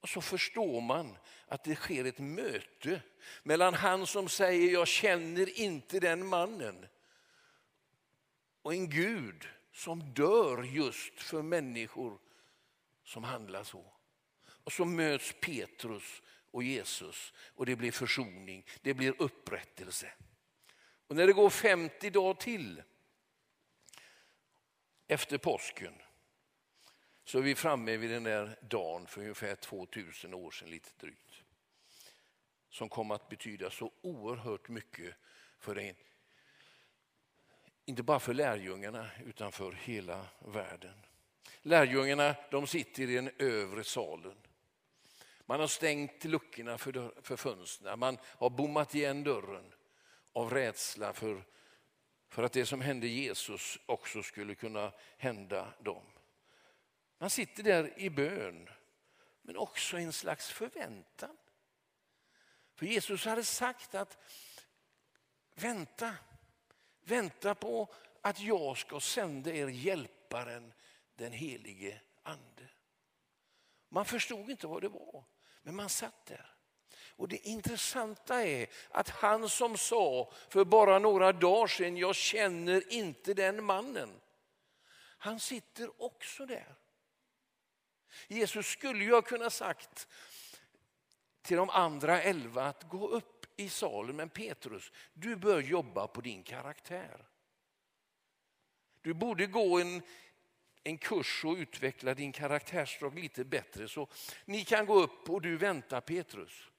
Och 0.00 0.08
så 0.08 0.20
förstår 0.20 0.80
man 0.80 1.16
att 1.46 1.64
det 1.64 1.74
sker 1.74 2.04
ett 2.04 2.18
möte 2.18 3.02
mellan 3.42 3.74
han 3.74 4.06
som 4.06 4.28
säger 4.28 4.72
jag 4.72 4.88
känner 4.88 5.58
inte 5.58 6.00
den 6.00 6.26
mannen 6.26 6.86
och 8.62 8.72
en 8.72 8.90
Gud 8.90 9.48
som 9.72 10.14
dör 10.14 10.62
just 10.62 11.20
för 11.22 11.42
människor 11.42 12.18
som 13.04 13.24
handlar 13.24 13.64
så. 13.64 13.92
Och 14.64 14.72
så 14.72 14.84
möts 14.84 15.34
Petrus 15.40 16.22
och 16.58 16.64
Jesus 16.64 17.32
och 17.38 17.66
det 17.66 17.76
blir 17.76 17.92
försoning, 17.92 18.66
det 18.82 18.94
blir 18.94 19.22
upprättelse. 19.22 20.12
Och 21.06 21.16
när 21.16 21.26
det 21.26 21.32
går 21.32 21.50
50 21.50 22.10
dagar 22.10 22.34
till 22.34 22.82
efter 25.06 25.38
påsken 25.38 25.94
så 27.24 27.38
är 27.38 27.42
vi 27.42 27.54
framme 27.54 27.96
vid 27.96 28.10
den 28.10 28.22
där 28.22 28.58
dagen 28.60 29.06
för 29.06 29.20
ungefär 29.20 29.54
2000 29.54 30.34
år 30.34 30.50
sedan, 30.50 30.70
lite 30.70 30.90
drygt. 31.00 31.42
Som 32.70 32.88
kom 32.88 33.10
att 33.10 33.28
betyda 33.28 33.70
så 33.70 33.92
oerhört 34.00 34.68
mycket 34.68 35.14
för 35.58 35.78
en, 35.78 35.94
inte 37.84 38.02
bara 38.02 38.20
för 38.20 38.34
lärjungarna 38.34 39.10
utan 39.26 39.52
för 39.52 39.72
hela 39.72 40.26
världen. 40.38 40.94
Lärjungarna 41.62 42.36
de 42.50 42.66
sitter 42.66 43.02
i 43.02 43.14
den 43.14 43.30
övre 43.38 43.84
salen. 43.84 44.36
Man 45.48 45.60
har 45.60 45.66
stängt 45.66 46.24
luckorna 46.24 46.78
för, 46.78 46.92
dörr, 46.92 47.12
för 47.22 47.36
fönstren, 47.36 47.98
man 47.98 48.18
har 48.24 48.50
bommat 48.50 48.94
igen 48.94 49.24
dörren 49.24 49.74
av 50.32 50.50
rädsla 50.50 51.12
för, 51.12 51.44
för 52.28 52.42
att 52.42 52.52
det 52.52 52.66
som 52.66 52.80
hände 52.80 53.06
Jesus 53.06 53.78
också 53.86 54.22
skulle 54.22 54.54
kunna 54.54 54.92
hända 55.16 55.74
dem. 55.80 56.02
Man 57.18 57.30
sitter 57.30 57.62
där 57.62 57.98
i 57.98 58.10
bön, 58.10 58.68
men 59.42 59.56
också 59.56 59.98
i 59.98 60.02
en 60.02 60.12
slags 60.12 60.50
förväntan. 60.50 61.36
För 62.74 62.86
Jesus 62.86 63.24
hade 63.24 63.44
sagt 63.44 63.94
att 63.94 64.18
vänta, 65.54 66.14
vänta 67.00 67.54
på 67.54 67.94
att 68.20 68.40
jag 68.40 68.78
ska 68.78 69.00
sända 69.00 69.52
er 69.52 69.68
hjälparen, 69.68 70.72
den 71.14 71.32
helige 71.32 72.00
ande. 72.22 72.68
Man 73.88 74.04
förstod 74.04 74.50
inte 74.50 74.66
vad 74.66 74.82
det 74.82 74.88
var, 74.88 75.24
men 75.68 75.76
man 75.76 75.88
satt 75.88 76.26
där. 76.26 76.54
Och 77.10 77.28
det 77.28 77.36
intressanta 77.36 78.42
är 78.42 78.66
att 78.90 79.08
han 79.08 79.48
som 79.48 79.76
sa 79.76 80.32
för 80.48 80.64
bara 80.64 80.98
några 80.98 81.32
dagar 81.32 81.66
sedan, 81.66 81.96
jag 81.96 82.16
känner 82.16 82.92
inte 82.92 83.34
den 83.34 83.64
mannen. 83.64 84.20
Han 85.18 85.40
sitter 85.40 86.02
också 86.02 86.46
där. 86.46 86.74
Jesus 88.28 88.66
skulle 88.66 89.04
ju 89.04 89.12
ha 89.12 89.22
kunnat 89.22 89.52
sagt 89.52 90.08
till 91.42 91.56
de 91.56 91.70
andra 91.70 92.22
elva 92.22 92.64
att 92.64 92.88
gå 92.88 93.08
upp 93.08 93.46
i 93.56 93.68
salen, 93.68 94.16
men 94.16 94.28
Petrus, 94.28 94.92
du 95.12 95.36
bör 95.36 95.60
jobba 95.60 96.06
på 96.06 96.20
din 96.20 96.42
karaktär. 96.42 97.28
Du 99.00 99.14
borde 99.14 99.46
gå 99.46 99.80
en, 99.80 100.02
en 100.84 100.98
kurs 100.98 101.44
och 101.44 101.56
utveckla 101.56 102.14
din 102.14 102.32
karaktärsdrag 102.32 103.18
lite 103.18 103.44
bättre 103.44 103.88
så 103.88 104.08
ni 104.44 104.64
kan 104.64 104.86
gå 104.86 104.94
upp 104.94 105.30
och 105.30 105.42
du 105.42 105.56
väntar 105.56 106.00
Petrus. 106.00 106.70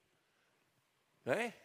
Nej, 1.22 1.56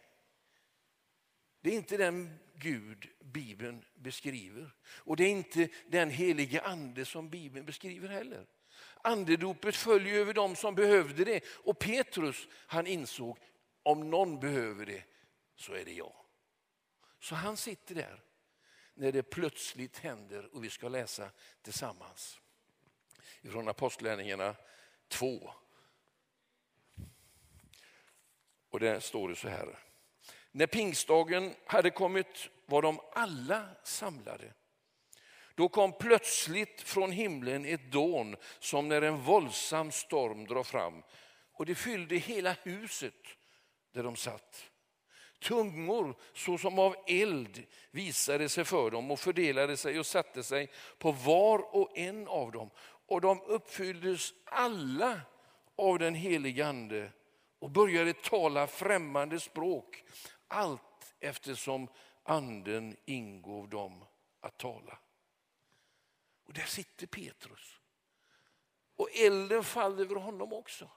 det 1.60 1.70
är 1.70 1.74
inte 1.74 1.96
den 1.96 2.38
Gud 2.54 3.08
Bibeln 3.20 3.84
beskriver. 3.94 4.70
Och 4.86 5.16
det 5.16 5.24
är 5.24 5.30
inte 5.30 5.68
den 5.86 6.10
helige 6.10 6.60
ande 6.60 7.04
som 7.04 7.30
Bibeln 7.30 7.66
beskriver 7.66 8.08
heller. 8.08 8.46
Andedopet 9.02 9.76
följer 9.76 10.14
över 10.14 10.34
dem 10.34 10.56
som 10.56 10.74
behövde 10.74 11.24
det. 11.24 11.44
Och 11.46 11.78
Petrus 11.78 12.48
han 12.66 12.86
insåg 12.86 13.38
om 13.82 14.10
någon 14.10 14.40
behöver 14.40 14.86
det 14.86 15.04
så 15.56 15.72
är 15.72 15.84
det 15.84 15.92
jag. 15.92 16.16
Så 17.20 17.34
han 17.34 17.56
sitter 17.56 17.94
där 17.94 18.25
när 18.96 19.12
det 19.12 19.22
plötsligt 19.22 19.98
händer 19.98 20.54
och 20.54 20.64
vi 20.64 20.70
ska 20.70 20.88
läsa 20.88 21.30
tillsammans. 21.62 22.40
från 23.50 23.68
Apostlagärningarna 23.68 24.54
2. 25.08 25.50
Och 28.70 28.80
där 28.80 29.00
står 29.00 29.28
det 29.28 29.36
så 29.36 29.48
här. 29.48 29.78
När 30.52 30.66
pingstdagen 30.66 31.54
hade 31.66 31.90
kommit 31.90 32.48
var 32.66 32.82
de 32.82 33.00
alla 33.12 33.68
samlade. 33.84 34.52
Då 35.54 35.68
kom 35.68 35.92
plötsligt 35.92 36.80
från 36.80 37.12
himlen 37.12 37.64
ett 37.64 37.92
dån 37.92 38.36
som 38.58 38.88
när 38.88 39.02
en 39.02 39.22
våldsam 39.22 39.92
storm 39.92 40.46
drar 40.46 40.62
fram 40.62 41.02
och 41.52 41.66
det 41.66 41.74
fyllde 41.74 42.16
hela 42.16 42.56
huset 42.62 43.14
där 43.92 44.02
de 44.02 44.16
satt. 44.16 44.70
Tungor 45.38 46.16
såsom 46.32 46.78
av 46.78 46.96
eld 47.06 47.66
visade 47.90 48.48
sig 48.48 48.64
för 48.64 48.90
dem 48.90 49.10
och 49.10 49.20
fördelade 49.20 49.76
sig 49.76 49.98
och 49.98 50.06
satte 50.06 50.42
sig 50.42 50.70
på 50.98 51.12
var 51.12 51.76
och 51.76 51.98
en 51.98 52.28
av 52.28 52.52
dem. 52.52 52.70
Och 53.06 53.20
de 53.20 53.40
uppfylldes 53.42 54.34
alla 54.44 55.20
av 55.76 55.98
den 55.98 56.14
helige 56.14 56.66
Ande 56.66 57.12
och 57.58 57.70
började 57.70 58.12
tala 58.12 58.66
främmande 58.66 59.40
språk 59.40 60.04
allt 60.48 61.14
eftersom 61.20 61.88
anden 62.22 62.96
ingav 63.04 63.68
dem 63.68 64.04
att 64.40 64.58
tala. 64.58 64.98
Och 66.46 66.52
där 66.52 66.64
sitter 66.66 67.06
Petrus. 67.06 67.80
Och 68.96 69.10
elden 69.10 69.64
faller 69.64 70.04
över 70.04 70.14
honom 70.14 70.52
också. 70.52 70.90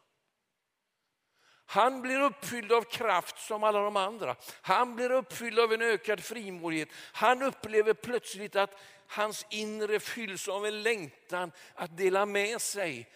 Han 1.72 2.02
blir 2.02 2.22
uppfylld 2.22 2.72
av 2.72 2.82
kraft 2.82 3.40
som 3.40 3.64
alla 3.64 3.80
de 3.80 3.96
andra. 3.96 4.36
Han 4.62 4.96
blir 4.96 5.12
uppfylld 5.12 5.60
av 5.60 5.74
en 5.74 5.82
ökad 5.82 6.24
frimodighet. 6.24 6.90
Han 6.94 7.42
upplever 7.42 7.94
plötsligt 7.94 8.56
att 8.56 8.80
hans 9.08 9.46
inre 9.50 10.00
fylls 10.00 10.48
av 10.48 10.66
en 10.66 10.84
längtan 10.84 11.52
att 11.76 11.98
dela 11.98 12.26
med 12.26 12.62
sig 12.62 13.10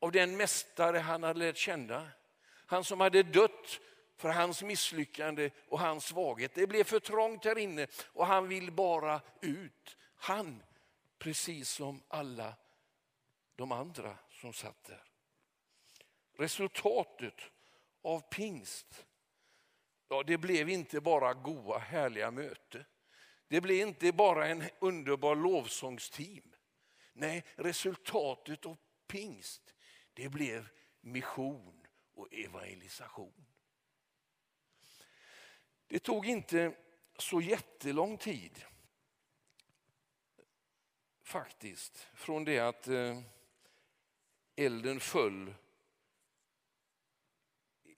av 0.00 0.12
den 0.12 0.36
mästare 0.36 0.98
han 0.98 1.22
hade 1.22 1.38
lärt 1.38 1.56
känna. 1.56 2.08
Han 2.66 2.84
som 2.84 3.00
hade 3.00 3.22
dött 3.22 3.80
för 4.16 4.28
hans 4.28 4.62
misslyckande 4.62 5.50
och 5.68 5.80
hans 5.80 6.04
svaghet. 6.04 6.54
Det 6.54 6.66
blev 6.66 6.84
för 6.84 7.00
trångt 7.00 7.44
här 7.44 7.58
inne 7.58 7.86
och 8.06 8.26
han 8.26 8.48
vill 8.48 8.72
bara 8.72 9.20
ut. 9.40 9.96
Han, 10.16 10.62
precis 11.18 11.70
som 11.70 12.02
alla 12.08 12.54
de 13.56 13.72
andra 13.72 14.16
som 14.30 14.52
satt 14.52 14.84
där. 14.84 15.11
Resultatet 16.42 17.40
av 18.02 18.20
pingst, 18.20 19.06
ja, 20.08 20.22
det 20.22 20.38
blev 20.38 20.68
inte 20.68 21.00
bara 21.00 21.34
goa 21.34 21.78
härliga 21.78 22.30
möten. 22.30 22.84
Det 23.48 23.60
blev 23.60 23.88
inte 23.88 24.12
bara 24.12 24.48
en 24.48 24.64
underbar 24.80 25.36
lovsångsteam. 25.36 26.54
Nej, 27.12 27.44
resultatet 27.54 28.66
av 28.66 28.76
pingst, 29.06 29.74
det 30.12 30.28
blev 30.28 30.68
mission 31.00 31.86
och 32.14 32.28
evangelisation. 32.34 33.46
Det 35.86 35.98
tog 35.98 36.26
inte 36.26 36.76
så 37.18 37.40
jättelång 37.40 38.18
tid 38.18 38.64
faktiskt 41.22 42.08
från 42.14 42.44
det 42.44 42.58
att 42.58 42.88
eh, 42.88 43.20
elden 44.56 45.00
föll 45.00 45.54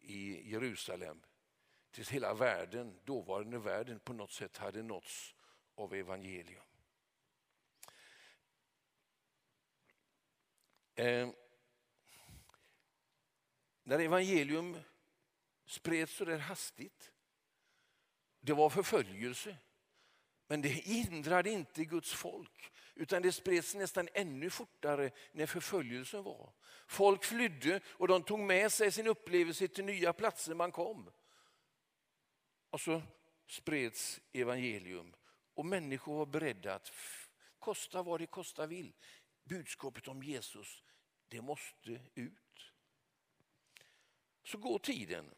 i 0.05 0.51
Jerusalem 0.51 1.21
tills 1.91 2.11
hela 2.11 2.35
världen, 2.35 3.01
dåvarande 3.05 3.59
världen 3.59 4.01
på 4.01 4.13
något 4.13 4.33
sätt 4.33 4.57
hade 4.57 4.83
nåtts 4.83 5.35
av 5.75 5.95
evangelium. 5.95 6.63
Eh, 10.95 11.29
när 13.83 13.99
evangelium 13.99 14.81
spreds 15.67 16.13
så 16.13 16.25
där 16.25 16.39
hastigt, 16.39 17.13
det 18.41 18.53
var 18.53 18.71
förföljelse. 18.71 19.57
Men 20.47 20.63
det 20.63 20.69
hindrade 20.69 21.51
inte 21.51 21.85
Guds 21.85 22.13
folk, 22.13 22.73
utan 22.95 23.23
det 23.23 23.33
spreds 23.33 23.75
nästan 23.75 24.09
ännu 24.15 24.51
fortare 24.51 25.11
när 25.33 25.47
förföljelsen 25.47 26.23
var. 26.23 26.53
Folk 26.87 27.25
flydde 27.25 27.81
och 27.87 28.09
de 28.09 28.23
tog 28.23 28.41
med 28.41 28.73
sig 28.73 28.93
sin 28.93 29.07
upplevelse 29.07 29.69
till 29.69 29.85
nya 29.85 30.13
platser 30.13 30.55
man 30.55 30.73
kom. 30.73 31.11
Och 32.71 32.81
så 32.81 33.03
spreds 33.47 34.21
evangelium 34.33 35.15
och 35.55 35.67
människor 35.67 36.17
var 36.17 36.27
beredda 36.27 36.75
att 36.75 36.93
kosta 37.59 38.03
vad 38.03 38.21
det 38.21 38.27
kosta 38.27 38.67
vill. 38.67 38.93
Budskapet 39.43 40.09
om 40.09 40.23
Jesus, 40.23 40.85
det 41.29 41.41
måste 41.41 42.01
ut. 42.15 42.73
Så 44.45 44.59
går 44.59 44.79
tiden. 44.79 45.35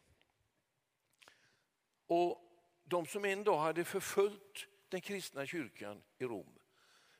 Och 2.06 2.42
de 2.84 3.06
som 3.06 3.24
en 3.24 3.44
dag 3.44 3.58
hade 3.58 3.84
förföljt 3.84 4.66
den 4.88 5.00
kristna 5.00 5.46
kyrkan 5.46 6.02
i 6.18 6.24
Rom 6.24 6.55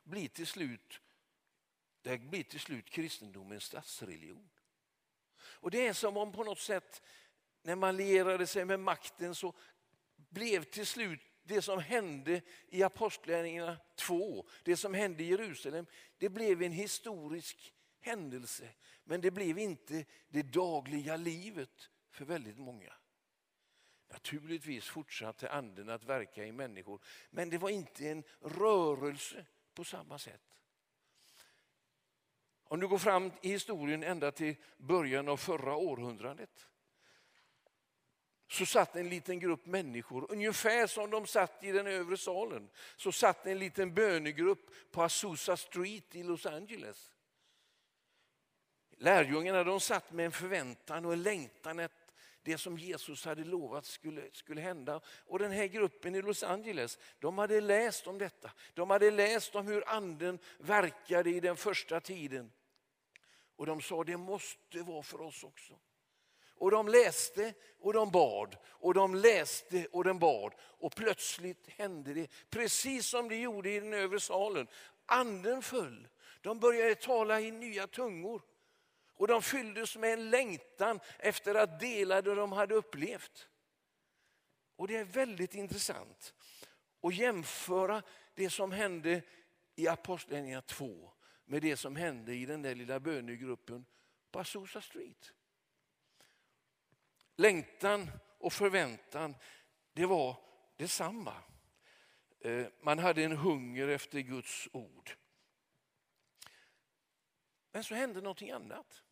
blir 0.07 0.29
till 0.29 0.47
slut, 0.47 1.01
det 2.03 2.19
blir 2.19 2.43
till 2.43 2.61
slut 2.61 2.91
kristendomens 2.91 3.65
statsreligion. 3.65 4.49
Och 5.39 5.71
det 5.71 5.87
är 5.87 5.93
som 5.93 6.17
om 6.17 6.33
på 6.33 6.45
något 6.45 6.61
sätt 6.61 7.03
när 7.63 7.77
man 7.77 7.97
lierade 7.97 8.47
sig 8.47 8.65
med 8.65 8.81
makten 8.81 9.35
så 9.35 9.55
blev 10.17 10.65
till 10.65 10.87
slut 10.87 11.21
det 11.43 11.63
som 11.63 11.79
hände 11.79 12.43
i 12.69 12.83
Apostlagärningarna 12.83 13.79
2, 13.95 14.47
det 14.63 14.77
som 14.77 14.95
hände 14.95 15.23
i 15.23 15.27
Jerusalem, 15.27 15.87
det 16.19 16.29
blev 16.29 16.63
en 16.63 16.73
historisk 16.73 17.75
händelse. 18.01 18.69
Men 19.05 19.21
det 19.21 19.31
blev 19.31 19.59
inte 19.59 20.05
det 20.29 20.43
dagliga 20.43 21.17
livet 21.17 21.91
för 22.11 22.25
väldigt 22.25 22.59
många. 22.59 22.93
Naturligtvis 24.09 24.89
fortsatte 24.89 25.51
anden 25.51 25.89
att 25.89 26.05
verka 26.05 26.45
i 26.45 26.53
människor, 26.53 27.01
men 27.31 27.51
det 27.51 27.59
var 27.59 27.71
inte 27.71 28.09
en 28.09 28.25
rörelse 28.41 29.47
på 29.77 29.85
samma 29.85 30.19
sätt. 30.19 30.43
Om 32.65 32.81
du 32.81 32.89
går 32.89 32.99
fram 32.99 33.33
i 33.43 33.49
historien 33.49 34.03
ända 34.03 34.33
till 34.33 34.57
början 34.77 35.29
av 35.29 35.37
förra 35.37 35.77
århundradet 35.77 36.67
så 38.49 38.67
satt 38.67 38.97
en 38.97 39.09
liten 39.09 39.41
grupp 39.41 39.67
människor, 39.67 40.33
ungefär 40.33 40.87
som 40.87 41.11
de 41.11 41.27
satt 41.27 41.65
i 41.65 41.73
den 41.73 41.87
övre 41.87 42.17
salen, 42.17 42.71
så 42.97 43.13
satt 43.13 43.47
en 43.47 43.59
liten 43.59 43.95
bönegrupp 43.95 44.93
på 44.93 45.03
Azusa 45.03 45.57
Street 45.57 46.15
i 46.15 46.23
Los 46.23 46.47
Angeles. 46.47 47.13
Lärjungarna 48.91 49.65
de 49.65 49.81
satt 49.81 50.13
med 50.13 50.27
en 50.27 50.33
förväntan 50.33 51.05
och 51.05 51.13
en 51.13 51.23
längtan 51.23 51.81
att 51.81 52.06
det 52.47 52.59
som 52.59 52.79
Jesus 52.79 53.25
hade 53.25 53.45
lovat 53.45 53.85
skulle, 53.85 54.23
skulle 54.33 54.61
hända. 54.61 55.01
Och 55.27 55.39
den 55.39 55.53
här 55.53 55.67
gruppen 55.67 56.15
i 56.15 56.23
Los 56.23 56.43
Angeles, 56.43 56.99
de 57.19 57.39
hade 57.39 57.61
läst 57.61 58.07
om 58.07 58.19
detta. 58.19 58.51
De 58.75 58.91
hade 58.91 59.11
läst 59.11 59.55
om 59.55 59.67
hur 59.67 59.89
anden 59.89 60.39
verkade 60.59 61.31
i 61.31 61.41
den 61.41 61.57
första 61.57 62.01
tiden. 62.01 62.53
Och 63.57 63.67
de 63.67 63.81
sa 63.81 64.05
det 64.05 64.17
måste 64.17 64.83
vara 64.83 65.03
för 65.03 65.21
oss 65.21 65.45
också. 65.45 65.79
Och 66.59 66.71
de 66.71 66.89
läste 66.89 67.55
och 67.79 67.93
de 67.93 68.11
bad 68.11 68.57
och 68.67 68.95
de 68.95 69.15
läste 69.15 69.87
och 69.93 70.05
de 70.05 70.19
bad. 70.19 70.53
Och 70.59 70.95
plötsligt 70.95 71.69
hände 71.69 72.15
det 72.15 72.31
precis 72.51 73.07
som 73.07 73.29
det 73.29 73.37
gjorde 73.37 73.71
i 73.71 73.81
den 73.81 73.95
övre 73.95 74.21
salen. 74.21 74.67
Anden 75.07 75.63
föll. 75.63 76.09
De 76.41 76.61
började 76.61 76.95
tala 76.95 77.41
i 77.41 77.51
nya 77.51 77.87
tungor. 77.87 78.43
Och 79.17 79.29
de 79.29 79.43
fylldes 79.43 79.97
med 79.97 80.13
en 80.13 80.31
längtan 80.31 81.01
efter 81.19 81.55
att 81.55 81.81
dela 81.81 82.23
det 82.23 82.35
de 82.35 82.53
hade 82.53 82.75
upplevt. 82.75 83.49
Och 84.77 84.89
det 84.89 84.97
är 84.97 85.05
väldigt 85.05 85.55
intressant 85.55 86.35
att 87.03 87.15
jämföra 87.15 88.03
det 88.35 88.51
som 88.51 88.73
hände 88.73 89.23
i 89.75 89.89
Apostlagärningarna 89.89 90.63
2 90.63 91.13
med 91.45 91.63
det 91.63 91.77
som 91.77 91.97
hände 91.97 92.35
i 92.35 92.47
den 92.47 92.63
där 92.63 92.75
lilla 92.75 93.01
bönegruppen 93.01 93.87
på 94.31 94.39
Azusa 94.39 94.81
Street. 94.81 95.33
Längtan 97.37 98.11
och 98.39 98.53
förväntan, 98.53 99.37
det 99.93 100.07
var 100.07 100.37
detsamma. 100.77 101.35
Eh, 102.41 102.67
man 102.81 102.99
hade 102.99 103.25
en 103.25 103.37
hunger 103.37 103.89
efter 103.89 104.21
Guds 104.21 104.69
ord. 104.73 105.11
Men 107.73 107.85
så 107.85 107.95
hände 107.95 108.21
någonting 108.21 108.51
annat 108.51 109.03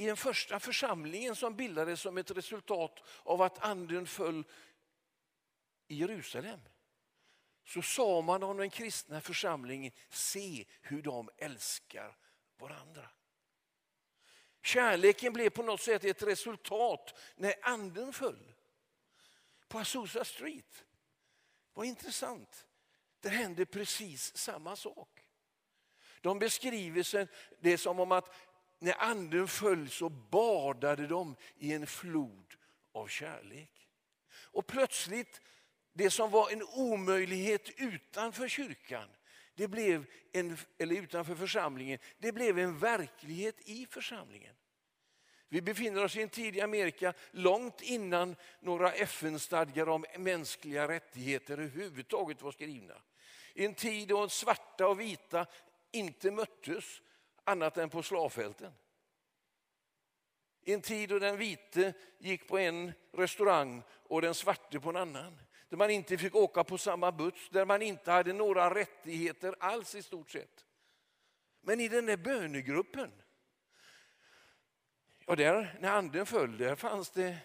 i 0.00 0.06
den 0.06 0.16
första 0.16 0.60
församlingen 0.60 1.36
som 1.36 1.56
bildades 1.56 2.00
som 2.00 2.18
ett 2.18 2.30
resultat 2.30 3.00
av 3.22 3.42
att 3.42 3.58
anden 3.58 4.06
föll 4.06 4.44
i 5.88 5.94
Jerusalem 5.94 6.60
så 7.64 7.82
sa 7.82 8.20
man 8.20 8.42
om 8.42 8.56
den 8.56 8.70
kristna 8.70 9.20
församlingen, 9.20 9.92
se 10.10 10.66
hur 10.80 11.02
de 11.02 11.30
älskar 11.36 12.16
varandra. 12.58 13.10
Kärleken 14.62 15.32
blev 15.32 15.50
på 15.50 15.62
något 15.62 15.80
sätt 15.80 16.04
ett 16.04 16.22
resultat 16.22 17.18
när 17.36 17.54
anden 17.62 18.12
föll. 18.12 18.52
På 19.68 19.78
Azusa 19.78 20.24
Street. 20.24 20.84
Vad 21.74 21.86
intressant. 21.86 22.66
Det 23.20 23.28
hände 23.28 23.66
precis 23.66 24.36
samma 24.36 24.76
sak. 24.76 25.26
De 26.20 26.38
beskriver 26.38 27.28
det 27.60 27.78
som 27.78 28.00
om 28.00 28.12
att 28.12 28.49
när 28.80 29.02
anden 29.02 29.48
föll 29.48 29.90
så 29.90 30.08
badade 30.08 31.06
de 31.06 31.36
i 31.58 31.72
en 31.72 31.86
flod 31.86 32.54
av 32.92 33.06
kärlek. 33.06 33.88
Och 34.32 34.66
plötsligt, 34.66 35.40
det 35.92 36.10
som 36.10 36.30
var 36.30 36.50
en 36.50 36.62
omöjlighet 36.62 37.70
utanför 37.76 38.48
kyrkan, 38.48 39.08
det 39.54 39.68
blev 39.68 40.06
en, 40.32 40.56
eller 40.78 40.94
utanför 40.96 41.34
församlingen, 41.34 41.98
det 42.18 42.32
blev 42.32 42.58
en 42.58 42.78
verklighet 42.78 43.56
i 43.64 43.86
församlingen. 43.90 44.54
Vi 45.48 45.62
befinner 45.62 46.04
oss 46.04 46.16
i 46.16 46.22
en 46.22 46.28
tid 46.28 46.56
i 46.56 46.60
Amerika 46.60 47.14
långt 47.30 47.80
innan 47.80 48.36
några 48.60 48.92
FN-stadgar 48.92 49.88
om 49.88 50.04
mänskliga 50.18 50.88
rättigheter 50.88 51.52
överhuvudtaget 51.52 52.42
var 52.42 52.52
skrivna. 52.52 52.94
I 53.54 53.64
en 53.64 53.74
tid 53.74 54.08
då 54.08 54.28
svarta 54.28 54.88
och 54.88 55.00
vita 55.00 55.46
inte 55.90 56.30
möttes 56.30 57.00
annat 57.44 57.78
än 57.78 57.90
på 57.90 58.02
slavfälten. 58.02 58.72
I 60.62 60.72
en 60.72 60.82
tid 60.82 61.08
då 61.08 61.18
den 61.18 61.36
vite 61.36 61.92
gick 62.18 62.48
på 62.48 62.58
en 62.58 62.92
restaurang 63.12 63.82
och 63.90 64.22
den 64.22 64.34
svarte 64.34 64.80
på 64.80 64.90
en 64.90 64.96
annan. 64.96 65.40
Där 65.68 65.76
man 65.76 65.90
inte 65.90 66.18
fick 66.18 66.34
åka 66.34 66.64
på 66.64 66.78
samma 66.78 67.12
buss, 67.12 67.48
där 67.50 67.64
man 67.64 67.82
inte 67.82 68.10
hade 68.10 68.32
några 68.32 68.74
rättigheter 68.74 69.54
alls 69.60 69.94
i 69.94 70.02
stort 70.02 70.30
sett. 70.30 70.66
Men 71.60 71.80
i 71.80 71.88
den 71.88 72.06
där 72.06 72.16
bönegruppen, 72.16 73.12
ja 75.26 75.36
där, 75.36 75.78
när 75.80 75.90
anden 75.90 76.26
föll, 76.26 76.58
där 76.58 76.76
fanns 76.76 77.10
det 77.10 77.38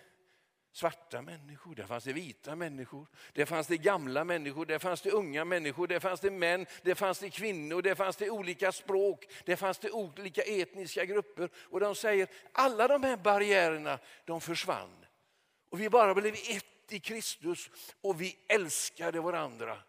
svarta 0.76 1.22
människor, 1.22 1.76
där 1.76 1.84
fanns 1.84 2.04
det 2.04 2.14
vita 2.14 2.56
människor, 2.56 3.08
där 3.34 3.46
fanns 3.46 3.68
det 3.68 3.78
gamla 3.78 4.24
människor, 4.24 4.66
där 4.66 4.80
fanns 4.80 5.02
det 5.02 5.12
unga 5.12 5.46
människor, 5.46 5.88
där 5.88 6.00
fanns 6.00 6.20
det 6.20 6.32
män, 6.32 6.66
där 6.82 6.96
fanns 6.96 7.20
det 7.20 7.30
kvinnor, 7.30 7.82
där 7.82 7.96
fanns 7.96 8.16
det 8.16 8.30
olika 8.30 8.72
språk, 8.72 9.26
där 9.46 9.56
fanns 9.56 9.80
det 9.80 9.92
olika 9.92 10.42
etniska 10.42 11.06
grupper. 11.06 11.50
Och 11.56 11.80
de 11.80 11.96
säger 11.96 12.28
alla 12.52 12.88
de 12.88 13.04
här 13.04 13.18
barriärerna, 13.18 14.00
de 14.26 14.42
försvann. 14.42 15.06
Och 15.70 15.82
vi 15.82 15.90
bara 15.90 16.16
blev 16.16 16.34
ett 16.34 16.94
i 16.94 17.00
Kristus 17.00 17.70
och 18.02 18.22
vi 18.22 18.38
älskade 18.48 19.22
varandra. 19.22 19.84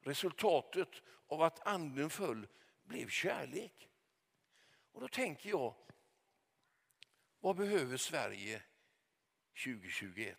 Resultatet 0.00 1.02
av 1.26 1.42
att 1.42 1.66
anden 1.66 2.10
föll 2.10 2.46
blev 2.84 3.08
kärlek. 3.08 3.88
Och 4.92 5.00
då 5.00 5.08
tänker 5.08 5.50
jag, 5.50 5.74
vad 7.42 7.56
behöver 7.56 7.96
Sverige 7.96 8.62
2021? 9.64 10.38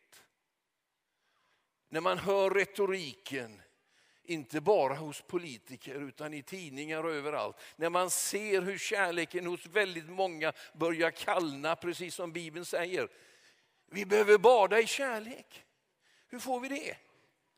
När 1.90 2.02
man 2.02 2.18
hör 2.18 2.50
retoriken, 2.50 3.62
inte 4.24 4.62
bara 4.62 4.96
hos 4.96 5.22
politiker 5.22 5.96
utan 5.96 6.34
i 6.34 6.44
tidningar 6.44 7.04
och 7.04 7.12
överallt. 7.12 7.56
När 7.76 7.90
man 7.90 8.10
ser 8.10 8.62
hur 8.62 8.78
kärleken 8.78 9.46
hos 9.46 9.66
väldigt 9.66 10.10
många 10.10 10.54
börjar 10.74 11.12
kallna, 11.12 11.76
precis 11.76 12.16
som 12.16 12.32
Bibeln 12.32 12.66
säger. 12.66 13.10
Vi 13.86 14.06
behöver 14.06 14.38
bada 14.38 14.80
i 14.80 14.88
kärlek. 14.88 15.66
Hur 16.28 16.40
får 16.40 16.60
vi 16.60 16.68
det? 16.68 16.98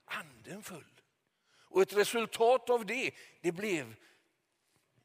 Anden 0.05 0.63
föll. 0.63 1.01
Och 1.47 1.81
ett 1.81 1.93
resultat 1.93 2.69
av 2.69 2.86
det, 2.86 3.12
det 3.41 3.51
blev 3.51 3.95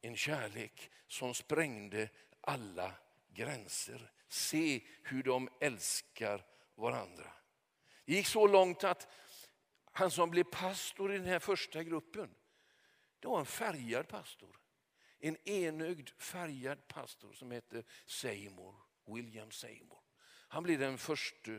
en 0.00 0.16
kärlek 0.16 0.90
som 1.06 1.34
sprängde 1.34 2.08
alla 2.40 2.92
gränser. 3.34 4.10
Se 4.30 4.86
hur 5.02 5.22
de 5.22 5.48
älskar 5.60 6.46
varandra. 6.74 7.32
Det 8.04 8.12
gick 8.12 8.26
så 8.26 8.46
långt 8.46 8.84
att 8.84 9.08
han 9.92 10.10
som 10.10 10.30
blev 10.30 10.44
pastor 10.44 11.14
i 11.14 11.18
den 11.18 11.26
här 11.26 11.38
första 11.38 11.82
gruppen, 11.82 12.34
det 13.20 13.28
var 13.28 13.40
en 13.40 13.46
färgad 13.46 14.08
pastor. 14.08 14.60
En 15.18 15.48
enögd 15.48 16.08
färgad 16.08 16.88
pastor 16.88 17.32
som 17.32 17.50
hette 17.50 17.82
Seymour, 18.06 18.74
William 19.06 19.50
Seymour. 19.50 20.00
Han 20.48 20.62
blev 20.62 20.78
den 20.78 20.98
första 20.98 21.50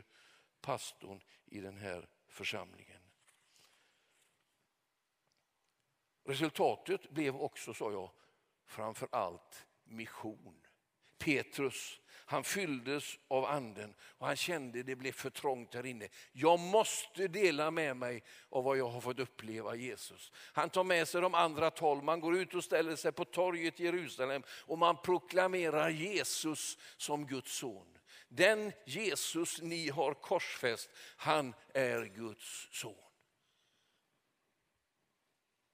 pastorn 0.61 1.21
i 1.45 1.59
den 1.59 1.77
här 1.77 2.09
församlingen. 2.27 3.01
Resultatet 6.23 7.09
blev 7.09 7.35
också, 7.35 7.73
sa 7.73 7.91
jag, 7.91 8.11
framför 8.65 9.07
allt 9.11 9.67
mission. 9.83 10.67
Petrus, 11.17 12.00
han 12.31 12.43
fylldes 12.43 13.19
av 13.27 13.45
anden 13.45 13.93
och 14.01 14.27
han 14.27 14.35
kände 14.35 14.83
det 14.83 14.95
blev 14.95 15.11
för 15.11 15.29
trångt 15.29 15.71
där 15.71 15.85
inne. 15.85 16.07
Jag 16.31 16.59
måste 16.59 17.27
dela 17.27 17.71
med 17.71 17.97
mig 17.97 18.23
av 18.49 18.63
vad 18.63 18.77
jag 18.77 18.89
har 18.89 19.01
fått 19.01 19.19
uppleva 19.19 19.75
Jesus. 19.75 20.31
Han 20.35 20.69
tar 20.69 20.83
med 20.83 21.07
sig 21.07 21.21
de 21.21 21.33
andra 21.33 21.71
tolv, 21.71 22.03
man 22.03 22.19
går 22.19 22.37
ut 22.37 22.53
och 22.53 22.63
ställer 22.63 22.95
sig 22.95 23.11
på 23.11 23.25
torget 23.25 23.79
i 23.79 23.83
Jerusalem 23.83 24.43
och 24.49 24.77
man 24.77 25.01
proklamerar 25.01 25.89
Jesus 25.89 26.77
som 26.97 27.27
Guds 27.27 27.57
son. 27.57 27.97
Den 28.27 28.71
Jesus 28.85 29.61
ni 29.61 29.89
har 29.89 30.13
korsfäst, 30.13 30.89
han 31.17 31.53
är 31.73 32.05
Guds 32.05 32.67
son. 32.71 32.95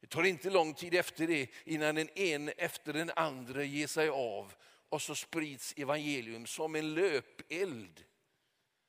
Det 0.02 0.08
tar 0.08 0.24
inte 0.24 0.50
lång 0.50 0.74
tid 0.74 0.94
efter 0.94 1.28
det 1.28 1.50
innan 1.66 1.96
den 1.96 2.10
ene 2.10 2.52
efter 2.52 2.94
den 2.94 3.12
andra 3.16 3.64
ger 3.64 3.88
sig 3.88 4.10
av 4.10 4.54
och 4.90 5.02
så 5.02 5.16
sprids 5.16 5.74
evangelium 5.78 6.46
som 6.46 6.76
en 6.76 6.94
löpeld. 6.94 8.06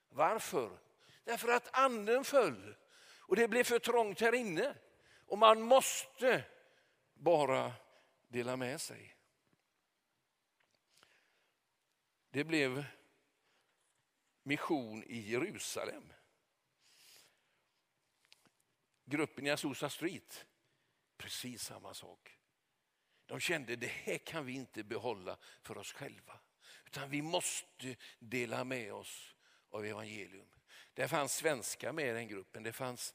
Varför? 0.09 0.79
Därför 1.25 1.49
att 1.49 1.69
anden 1.73 2.25
föll 2.25 2.77
och 3.29 3.37
det 3.37 3.49
blev 3.49 3.65
för 3.65 3.79
trångt 3.79 4.21
här 4.21 4.35
inne. 4.35 4.75
Och 5.27 5.39
man 5.39 5.63
måste 5.63 6.45
bara 7.15 7.73
dela 8.29 8.57
med 8.57 8.81
sig. 8.81 9.17
Det 12.31 12.45
blev 12.45 12.85
mission 14.43 15.05
i 15.05 15.19
Jerusalem. 15.19 16.13
Gruppen 19.05 19.47
i 19.47 19.51
Azusa 19.51 19.91
Street, 19.91 20.47
precis 21.17 21.63
samma 21.63 21.95
sak. 21.95 22.38
De 23.29 23.41
kände 23.41 23.77
det 23.77 23.87
här 23.87 24.19
kan 24.19 24.47
vi 24.47 24.53
inte 24.53 24.85
behålla 24.85 25.37
för 25.63 25.79
oss 25.79 25.93
själva. 25.93 26.41
Utan 26.87 27.11
vi 27.11 27.23
måste 27.23 27.97
dela 28.19 28.65
med 28.65 28.93
oss 28.93 29.35
av 29.71 29.85
evangelium. 29.85 30.49
Det 30.95 31.09
fanns 31.09 31.37
svenskar 31.37 31.93
med 31.93 32.09
i 32.09 32.13
den 32.13 32.29
gruppen, 32.29 32.63
det 32.63 32.73
fanns 32.73 33.15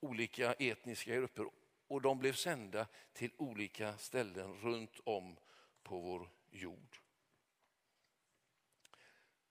olika 0.00 0.52
etniska 0.52 1.14
grupper 1.14 1.46
och 1.88 2.02
de 2.02 2.18
blev 2.18 2.32
sända 2.32 2.86
till 3.12 3.32
olika 3.36 3.98
ställen 3.98 4.54
runt 4.54 5.00
om 5.04 5.36
på 5.82 6.00
vår 6.00 6.30
jord. 6.50 6.98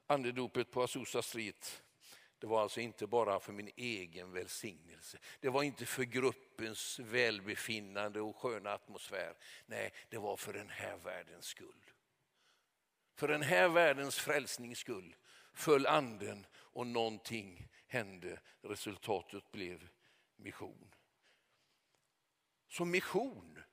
Andedopet 0.08 0.72
på 0.72 0.84
Azusa 0.84 1.22
Street 1.22 1.84
det 2.40 2.48
var 2.48 2.62
alltså 2.62 2.80
inte 2.80 3.08
bara 3.08 3.40
för 3.40 3.54
min 3.54 3.72
egen 3.76 4.32
välsignelse. 4.32 5.20
Det 5.40 5.50
var 5.50 5.64
inte 5.64 5.86
för 5.86 6.04
gruppens 6.04 7.00
välbefinnande 7.00 8.22
och 8.22 8.36
sköna 8.36 8.74
atmosfär. 8.74 9.38
Nej, 9.66 9.94
det 10.10 10.18
var 10.18 10.38
för 10.38 10.54
den 10.54 10.70
här 10.70 10.98
världens 10.98 11.46
skull. 11.46 11.92
För 13.16 13.28
den 13.28 13.42
här 13.42 13.70
världens 13.70 14.20
frälsnings 14.20 14.80
skull 14.80 15.16
föll 15.54 15.86
anden 15.86 16.46
och 16.56 16.88
någonting 16.88 17.68
hände. 17.88 18.42
Resultatet 18.62 19.52
blev 19.52 19.90
mission. 20.36 20.94
Så 22.68 22.86
mission 22.86 23.64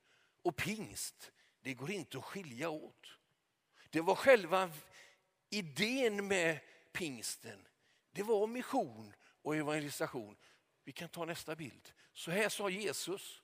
och 0.43 0.57
pingst, 0.57 1.33
det 1.61 1.75
går 1.75 1.91
inte 1.91 2.19
att 2.19 2.25
skilja 2.25 2.71
åt. 2.71 3.19
Det 3.91 4.01
var 4.01 4.15
själva 4.15 4.71
idén 5.51 6.29
med 6.29 6.61
pingsten 6.93 7.69
det 8.15 8.23
var 8.23 8.47
mission 8.47 9.15
och 9.43 9.57
evangelisation. 9.57 10.37
Vi 10.85 10.93
kan 10.93 11.09
ta 11.09 11.25
nästa 11.25 11.57
bild. 11.57 11.93
Så 12.13 12.31
här 12.31 12.49
sa 12.49 12.71
Jesus. 12.71 13.43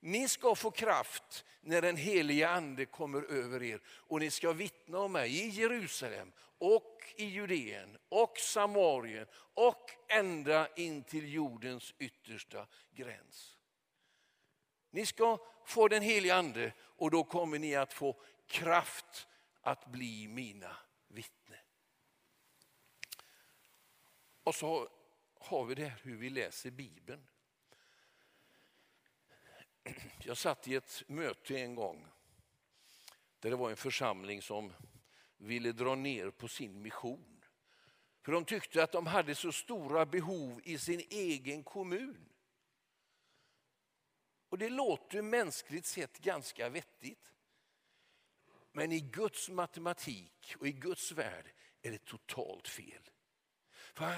Ni 0.00 0.28
ska 0.28 0.54
få 0.54 0.70
kraft 0.70 1.44
när 1.60 1.82
den 1.82 1.96
heliga 1.96 2.50
ande 2.50 2.86
kommer 2.86 3.22
över 3.22 3.62
er 3.62 3.80
och 3.86 4.20
ni 4.20 4.30
ska 4.30 4.52
vittna 4.52 4.98
om 4.98 5.12
mig 5.12 5.40
i 5.40 5.48
Jerusalem 5.48 6.32
och 6.58 7.14
i 7.16 7.24
Judeen 7.24 7.98
och 8.08 8.38
Samarien 8.38 9.26
och 9.54 9.90
ända 10.08 10.68
in 10.74 11.02
till 11.02 11.32
jordens 11.32 11.94
yttersta 11.98 12.66
gräns. 12.94 13.56
Ni 14.90 15.06
ska 15.06 15.38
få 15.66 15.88
den 15.88 16.02
heliga 16.02 16.34
ande 16.34 16.72
och 16.80 17.10
då 17.10 17.24
kommer 17.24 17.58
ni 17.58 17.74
att 17.76 17.92
få 17.92 18.22
kraft 18.46 19.28
att 19.60 19.86
bli 19.86 20.28
mina 20.28 20.76
vittnen. 21.08 21.59
Och 24.44 24.54
så 24.54 24.88
har 25.38 25.64
vi 25.64 25.74
det 25.74 25.84
här 25.84 26.00
hur 26.02 26.16
vi 26.16 26.30
läser 26.30 26.70
Bibeln. 26.70 27.26
Jag 30.24 30.36
satt 30.36 30.68
i 30.68 30.74
ett 30.74 31.02
möte 31.06 31.58
en 31.58 31.74
gång 31.74 32.06
där 33.38 33.50
det 33.50 33.56
var 33.56 33.70
en 33.70 33.76
församling 33.76 34.42
som 34.42 34.72
ville 35.36 35.72
dra 35.72 35.94
ner 35.94 36.30
på 36.30 36.48
sin 36.48 36.82
mission. 36.82 37.44
För 38.22 38.32
de 38.32 38.44
tyckte 38.44 38.82
att 38.82 38.92
de 38.92 39.06
hade 39.06 39.34
så 39.34 39.52
stora 39.52 40.06
behov 40.06 40.60
i 40.64 40.78
sin 40.78 41.02
egen 41.10 41.64
kommun. 41.64 42.28
Och 44.48 44.58
det 44.58 44.68
låter 44.68 45.22
mänskligt 45.22 45.86
sett 45.86 46.18
ganska 46.18 46.68
vettigt. 46.68 47.32
Men 48.72 48.92
i 48.92 49.00
Guds 49.00 49.48
matematik 49.48 50.54
och 50.58 50.68
i 50.68 50.72
Guds 50.72 51.12
värld 51.12 51.52
är 51.82 51.90
det 51.90 52.04
totalt 52.04 52.68
fel. 52.68 53.10
För 53.94 54.14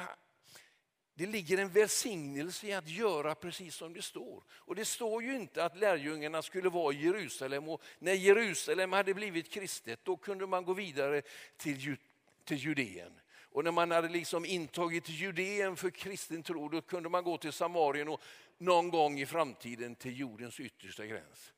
det 1.15 1.27
ligger 1.27 1.59
en 1.59 1.69
välsignelse 1.69 2.67
i 2.67 2.73
att 2.73 2.89
göra 2.89 3.35
precis 3.35 3.75
som 3.75 3.93
det 3.93 4.03
står. 4.03 4.45
Och 4.51 4.75
det 4.75 4.85
står 4.85 5.23
ju 5.23 5.35
inte 5.35 5.65
att 5.65 5.77
lärjungarna 5.77 6.43
skulle 6.43 6.69
vara 6.69 6.95
i 6.95 7.05
Jerusalem 7.05 7.69
och 7.69 7.83
när 7.99 8.13
Jerusalem 8.13 8.93
hade 8.93 9.15
blivit 9.15 9.51
kristet 9.51 10.01
då 10.05 10.17
kunde 10.17 10.47
man 10.47 10.65
gå 10.65 10.73
vidare 10.73 11.23
till, 11.57 11.97
till 12.45 12.57
Judeen. 12.57 13.21
Och 13.53 13.65
när 13.65 13.71
man 13.71 13.91
hade 13.91 14.09
liksom 14.09 14.45
intagit 14.45 15.09
Judeen 15.09 15.77
för 15.77 15.91
kristen 15.91 16.43
tro 16.43 16.69
då 16.69 16.81
kunde 16.81 17.09
man 17.09 17.25
gå 17.25 17.39
till 17.39 17.53
Samarien 17.53 18.09
och 18.09 18.21
någon 18.59 18.91
gång 18.91 19.21
i 19.21 19.27
framtiden 19.27 19.95
till 19.95 20.21
jordens 20.21 20.61
yttersta 20.61 21.07
gräns. 21.07 21.53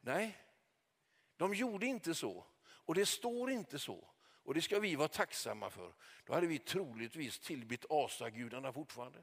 Nej, 0.00 0.38
de 1.36 1.54
gjorde 1.54 1.86
inte 1.86 2.14
så 2.14 2.44
och 2.60 2.94
det 2.94 3.06
står 3.06 3.50
inte 3.50 3.78
så. 3.78 4.08
Och 4.48 4.54
det 4.54 4.62
ska 4.62 4.78
vi 4.78 4.94
vara 4.94 5.08
tacksamma 5.08 5.70
för. 5.70 5.92
Då 6.26 6.34
hade 6.34 6.46
vi 6.46 6.58
troligtvis 6.58 7.38
tillbett 7.38 7.84
asagudarna 7.90 8.72
fortfarande. 8.72 9.18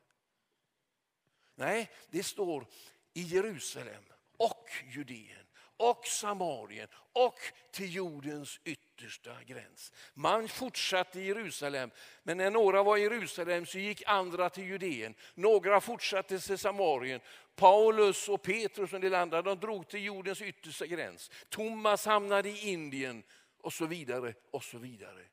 Nej, 1.56 1.92
det 2.10 2.24
står 2.24 2.68
i 3.14 3.22
Jerusalem 3.22 4.04
och 4.38 4.70
Judeen 4.92 5.46
och 5.78 6.06
Samarien 6.06 6.88
och 7.14 7.40
till 7.72 7.96
jordens 7.96 8.60
yttersta 8.64 9.44
gräns. 9.46 9.94
Man 10.14 10.48
fortsatte 10.48 11.20
i 11.20 11.26
Jerusalem, 11.26 11.92
men 12.24 12.38
när 12.38 12.52
några 12.52 12.84
var 12.84 12.98
i 12.98 13.02
Jerusalem 13.02 13.66
så 13.66 13.80
gick 13.80 14.04
andra 14.06 14.50
till 14.50 14.64
Judeen. 14.64 15.16
Några 15.34 15.82
fortsatte 15.82 16.40
till 16.40 16.58
Samarien. 16.58 17.22
Paulus 17.56 18.30
och 18.30 18.42
Petrus 18.42 18.90
och 18.90 18.96
en 18.96 19.02
del 19.02 19.16
andra 19.16 19.42
de 19.42 19.60
drog 19.60 19.88
till 19.88 20.04
jordens 20.04 20.42
yttersta 20.42 20.86
gräns. 20.86 21.32
Thomas 21.50 22.06
hamnade 22.06 22.50
i 22.50 22.70
Indien 22.70 23.24
och 23.66 23.74
så 23.74 23.86
vidare 23.86 24.34
och 24.52 24.64
så 24.64 24.78
vidare. 24.78 25.26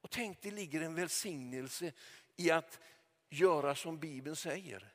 Och 0.00 0.10
tänk, 0.10 0.42
det 0.42 0.50
ligger 0.50 0.80
en 0.80 0.94
välsignelse 0.94 1.92
i 2.36 2.50
att 2.50 2.80
göra 3.28 3.74
som 3.74 3.98
Bibeln 3.98 4.36
säger. 4.36 4.92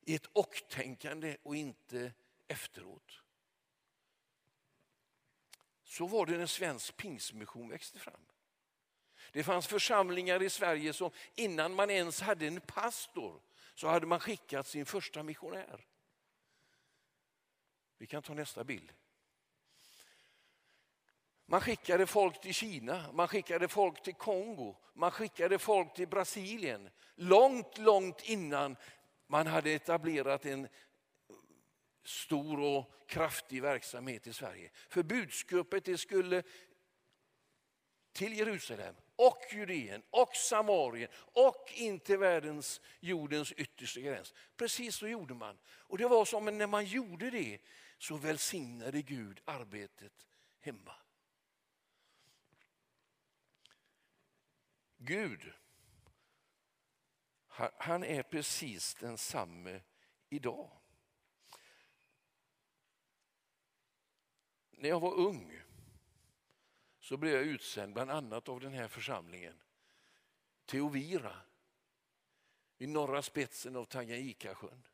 I 0.00 0.14
ett 0.14 0.26
och-tänkande 0.26 1.36
och 1.42 1.56
inte 1.56 2.12
efteråt. 2.48 3.22
Så 5.84 6.06
var 6.06 6.26
det 6.26 6.38
när 6.38 6.46
svensk 6.46 6.96
pingsmission 6.96 7.68
växte 7.68 7.98
fram. 7.98 8.26
Det 9.32 9.44
fanns 9.44 9.66
församlingar 9.66 10.42
i 10.42 10.50
Sverige 10.50 10.92
som 10.92 11.10
innan 11.34 11.74
man 11.74 11.90
ens 11.90 12.20
hade 12.20 12.46
en 12.46 12.60
pastor 12.60 13.40
så 13.74 13.88
hade 13.88 14.06
man 14.06 14.20
skickat 14.20 14.66
sin 14.66 14.86
första 14.86 15.22
missionär. 15.22 15.86
Vi 17.98 18.06
kan 18.06 18.22
ta 18.22 18.34
nästa 18.34 18.64
bild. 18.64 18.92
Man 21.50 21.60
skickade 21.60 22.06
folk 22.06 22.40
till 22.40 22.54
Kina, 22.54 23.12
man 23.12 23.28
skickade 23.28 23.68
folk 23.68 24.02
till 24.02 24.14
Kongo, 24.14 24.76
man 24.94 25.10
skickade 25.10 25.58
folk 25.58 25.94
till 25.94 26.08
Brasilien. 26.08 26.90
Långt, 27.14 27.78
långt 27.78 28.22
innan 28.24 28.76
man 29.26 29.46
hade 29.46 29.70
etablerat 29.70 30.46
en 30.46 30.68
stor 32.04 32.60
och 32.60 32.92
kraftig 33.06 33.62
verksamhet 33.62 34.26
i 34.26 34.32
Sverige. 34.32 34.70
För 34.88 35.02
budskapet 35.02 35.84
det 35.84 35.98
skulle 35.98 36.42
till 38.12 38.38
Jerusalem 38.38 38.94
och 39.16 39.42
Judeen 39.52 40.02
och 40.10 40.36
Samarien 40.36 41.10
och 41.14 41.72
in 41.74 42.00
till 42.00 42.18
världens, 42.18 42.80
jordens 43.00 43.52
yttersta 43.52 44.00
gräns. 44.00 44.34
Precis 44.56 44.96
så 44.96 45.08
gjorde 45.08 45.34
man. 45.34 45.58
Och 45.68 45.98
det 45.98 46.08
var 46.08 46.24
som 46.24 46.58
när 46.58 46.66
man 46.66 46.84
gjorde 46.84 47.30
det 47.30 47.58
så 47.98 48.16
välsignade 48.16 49.02
Gud 49.02 49.40
arbetet 49.44 50.26
hemma. 50.60 50.94
Gud, 54.98 55.52
han 57.78 58.04
är 58.04 58.22
precis 58.22 58.94
densamme 58.94 59.80
idag. 60.28 60.70
När 64.70 64.88
jag 64.88 65.00
var 65.00 65.14
ung 65.14 65.62
så 67.00 67.16
blev 67.16 67.34
jag 67.34 67.44
utsänd 67.44 67.94
bland 67.94 68.10
annat 68.10 68.48
av 68.48 68.60
den 68.60 68.72
här 68.72 68.88
församlingen 68.88 69.60
till 70.64 70.80
Ovira 70.80 71.42
I 72.78 72.86
norra 72.86 73.22
spetsen 73.22 73.76
av 73.76 73.84
Tanganyikasjön. 73.84 74.88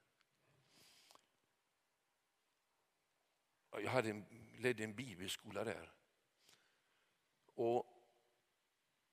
Jag 3.71 3.91
hade 3.91 4.11
en, 4.11 4.25
ledde 4.59 4.85
en 4.85 4.95
bibelskola 4.95 5.65
där. 5.65 5.93
Och 7.55 7.94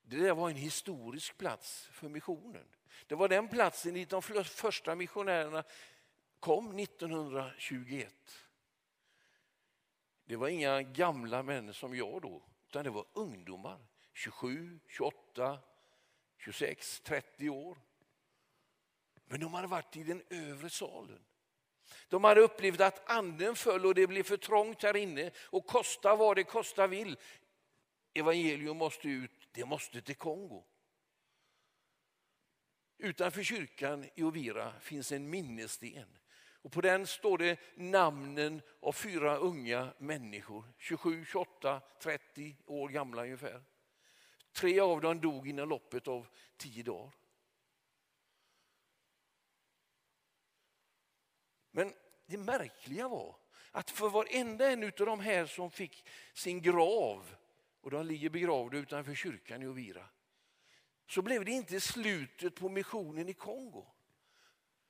det 0.04 0.18
där 0.18 0.34
var 0.34 0.50
en 0.50 0.56
historisk 0.56 1.38
plats 1.38 1.90
för 1.92 2.10
missionen. 2.10 2.66
Det 3.08 3.16
var 3.16 3.28
den 3.28 3.48
platsen 3.48 3.94
dit 3.94 4.10
de 4.10 4.22
första 4.44 4.96
missionärerna 4.96 5.64
kom 6.40 6.80
1921. 6.80 8.14
Det 10.26 10.36
var 10.36 10.48
inga 10.48 10.82
gamla 10.82 11.44
män 11.44 11.74
som 11.74 11.96
jag 11.96 12.22
då, 12.22 12.42
utan 12.68 12.84
det 12.84 12.90
var 12.90 13.06
ungdomar. 13.14 13.80
27, 14.14 14.80
28, 14.88 15.60
26, 16.38 17.00
30 17.00 17.50
år. 17.50 17.78
Men 19.26 19.40
de 19.40 19.54
hade 19.54 19.68
varit 19.68 19.98
i 19.98 20.04
den 20.04 20.24
övre 20.30 20.70
salen. 20.70 21.20
De 22.08 22.24
hade 22.24 22.42
upplevt 22.42 22.82
att 22.82 23.10
anden 23.10 23.56
föll 23.56 23.86
och 23.86 23.96
det 23.96 24.08
blev 24.08 24.24
för 24.24 24.38
trångt 24.38 24.84
här 24.84 24.96
inne 24.96 25.32
och 25.38 25.66
kosta 25.66 26.16
vad 26.16 26.36
det 26.36 26.44
kosta 26.44 26.88
vill. 26.88 27.18
Evangelium 28.14 28.78
måste 28.78 29.08
ut 29.08 29.41
det 29.52 29.66
måste 29.66 30.02
till 30.02 30.16
Kongo. 30.16 30.64
Utanför 32.98 33.44
kyrkan 33.44 34.10
i 34.16 34.24
Ovira 34.24 34.80
finns 34.80 35.12
en 35.12 35.30
minnessten. 35.30 36.18
Och 36.64 36.72
på 36.72 36.82
den 36.82 37.08
står 37.08 37.38
det 37.38 37.60
namnen 37.76 38.62
av 38.80 38.92
fyra 38.92 39.38
unga 39.38 39.94
människor, 39.98 40.64
27, 40.78 41.26
28, 41.26 41.82
30 42.02 42.58
år 42.66 42.90
gamla 42.90 43.24
ungefär. 43.24 43.64
Tre 44.52 44.80
av 44.80 45.02
dem 45.02 45.22
dog 45.22 45.48
inom 45.48 45.70
loppet 45.70 46.08
av 46.08 46.28
tio 46.58 46.84
dagar. 46.84 47.12
Men 51.72 51.94
det 52.26 52.38
märkliga 52.38 53.08
var 53.08 53.36
att 53.72 53.92
för 53.92 54.10
varenda 54.10 54.72
en 54.72 54.84
av 54.84 54.92
de 54.92 55.20
här 55.20 55.46
som 55.46 55.72
fick 55.72 56.06
sin 56.34 56.62
grav 56.62 57.36
och 57.82 57.92
de 57.92 58.06
ligger 58.06 58.30
begravda 58.30 58.78
utanför 58.78 59.16
kyrkan 59.16 59.64
i 59.64 59.68
Ovira. 59.68 60.06
Så 61.08 61.22
blev 61.22 61.46
det 61.46 61.52
inte 61.52 61.82
slutet 61.82 62.56
på 62.56 62.70
missionen 62.70 63.30
i 63.30 63.34
Kongo. 63.34 63.86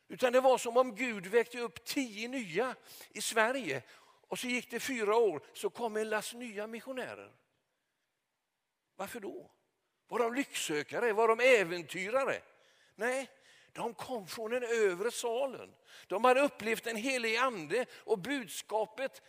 Utan 0.08 0.34
det 0.34 0.42
var 0.42 0.58
som 0.58 0.78
om 0.78 0.96
Gud 0.96 1.28
väckte 1.28 1.60
upp 1.60 1.86
tio 1.86 2.28
nya 2.28 2.76
i 3.10 3.22
Sverige. 3.22 3.84
Och 4.02 4.40
så 4.40 4.48
gick 4.48 4.72
det 4.72 4.80
fyra 4.80 5.16
år 5.16 5.42
så 5.54 5.70
kom 5.70 5.98
en 5.98 6.10
last 6.10 6.34
nya 6.34 6.68
missionärer. 6.68 7.32
Varför 8.96 9.20
då? 9.20 9.52
Var 10.08 10.20
de 10.20 10.34
lycksökare? 10.34 11.14
Var 11.14 11.28
de 11.28 11.40
äventyrare? 11.40 12.42
Nej, 12.96 13.30
de 13.74 13.94
kom 13.94 14.28
från 14.28 14.52
den 14.52 14.64
övre 14.64 15.12
salen. 15.12 15.74
De 16.08 16.24
hade 16.24 16.42
upplevt 16.42 16.88
en 16.88 16.96
helig 16.96 17.36
ande 17.36 17.86
och 17.92 18.20
budskapet 18.20 19.22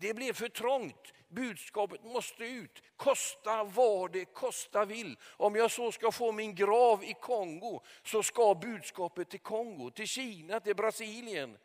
det 0.00 0.14
blev 0.14 0.32
för 0.32 0.48
trångt. 0.48 1.12
Budskapet 1.28 2.04
måste 2.04 2.44
ut, 2.44 2.82
kosta 2.96 3.64
vad 3.64 4.12
det 4.12 4.24
kosta 4.24 4.84
vill. 4.84 5.18
Om 5.22 5.54
jag 5.56 5.70
så 5.70 5.92
ska 5.92 6.12
få 6.12 6.32
min 6.32 6.54
grav 6.54 7.04
i 7.04 7.14
Kongo 7.14 7.80
så 8.04 8.22
ska 8.22 8.54
budskapet 8.54 9.30
till 9.30 9.40
Kongo, 9.40 9.90
till 9.90 10.06
Kina, 10.06 10.60
till 10.60 10.76
Brasilien 10.76 11.58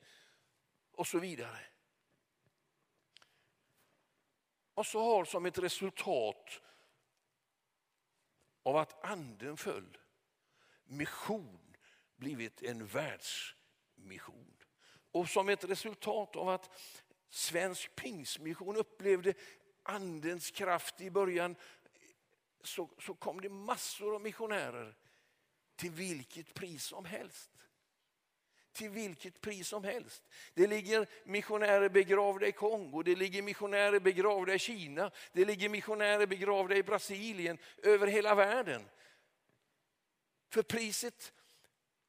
och 0.92 1.08
så 1.08 1.20
vidare. 1.20 1.60
Och 4.74 4.86
så 4.86 5.00
har 5.00 5.26
som 5.26 5.46
ett 5.46 5.58
resultat 5.58 6.62
av 8.64 8.78
att 8.78 9.06
anden 9.06 9.58
föll 9.58 9.98
mission 10.84 11.76
blivit 12.16 12.62
en 12.62 12.88
världsmission. 12.88 14.58
Och 15.12 15.30
som 15.30 15.50
ett 15.50 15.64
resultat 15.64 16.36
av 16.36 16.50
att 16.50 16.70
svensk 17.36 17.96
pingsmission 17.96 18.78
upplevde 18.78 19.34
andens 19.84 20.52
kraft 20.52 21.02
i 21.02 21.12
början 21.12 21.56
så, 22.64 22.90
så 23.00 23.14
kom 23.14 23.42
det 23.42 23.50
massor 23.50 24.16
av 24.16 24.22
missionärer 24.22 24.96
till 25.76 25.92
vilket 25.92 26.54
pris 26.54 26.84
som 26.84 27.06
helst. 27.06 27.52
Till 28.72 28.90
vilket 28.90 29.42
pris 29.42 29.68
som 29.68 29.84
helst. 29.84 30.24
Det 30.54 30.68
ligger 30.68 31.08
missionärer 31.24 31.90
begravda 31.90 32.48
i 32.48 32.52
Kongo, 32.52 33.04
det 33.04 33.16
ligger 33.16 33.42
missionärer 33.42 34.00
begravda 34.00 34.54
i 34.54 34.60
Kina, 34.60 35.12
det 35.34 35.46
ligger 35.46 35.70
missionärer 35.70 36.28
begravda 36.28 36.76
i 36.76 36.84
Brasilien, 36.84 37.58
över 37.78 38.08
hela 38.08 38.36
världen. 38.36 38.90
För 40.50 40.64
priset 40.64 41.34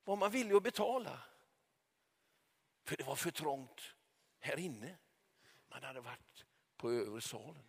var 0.05 0.17
man 0.17 0.31
villig 0.31 0.55
att 0.55 0.63
betala. 0.63 1.21
För 2.85 2.97
det 2.97 3.05
var 3.05 3.17
för 3.17 3.31
trångt 3.31 3.95
här 4.41 4.59
inne. 4.59 4.97
Han 5.77 5.85
hade 5.85 6.01
varit 6.01 6.45
på 6.77 6.91
övre 6.91 7.21
salen. 7.21 7.63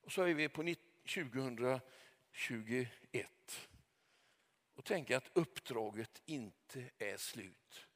Och 0.00 0.12
så 0.12 0.22
är 0.22 0.34
vi 0.34 0.48
på 0.48 0.74
2021 1.14 3.68
och 4.74 4.84
tänker 4.84 5.16
att 5.16 5.30
uppdraget 5.32 6.22
inte 6.24 6.90
är 6.98 7.16
slut. 7.16 7.86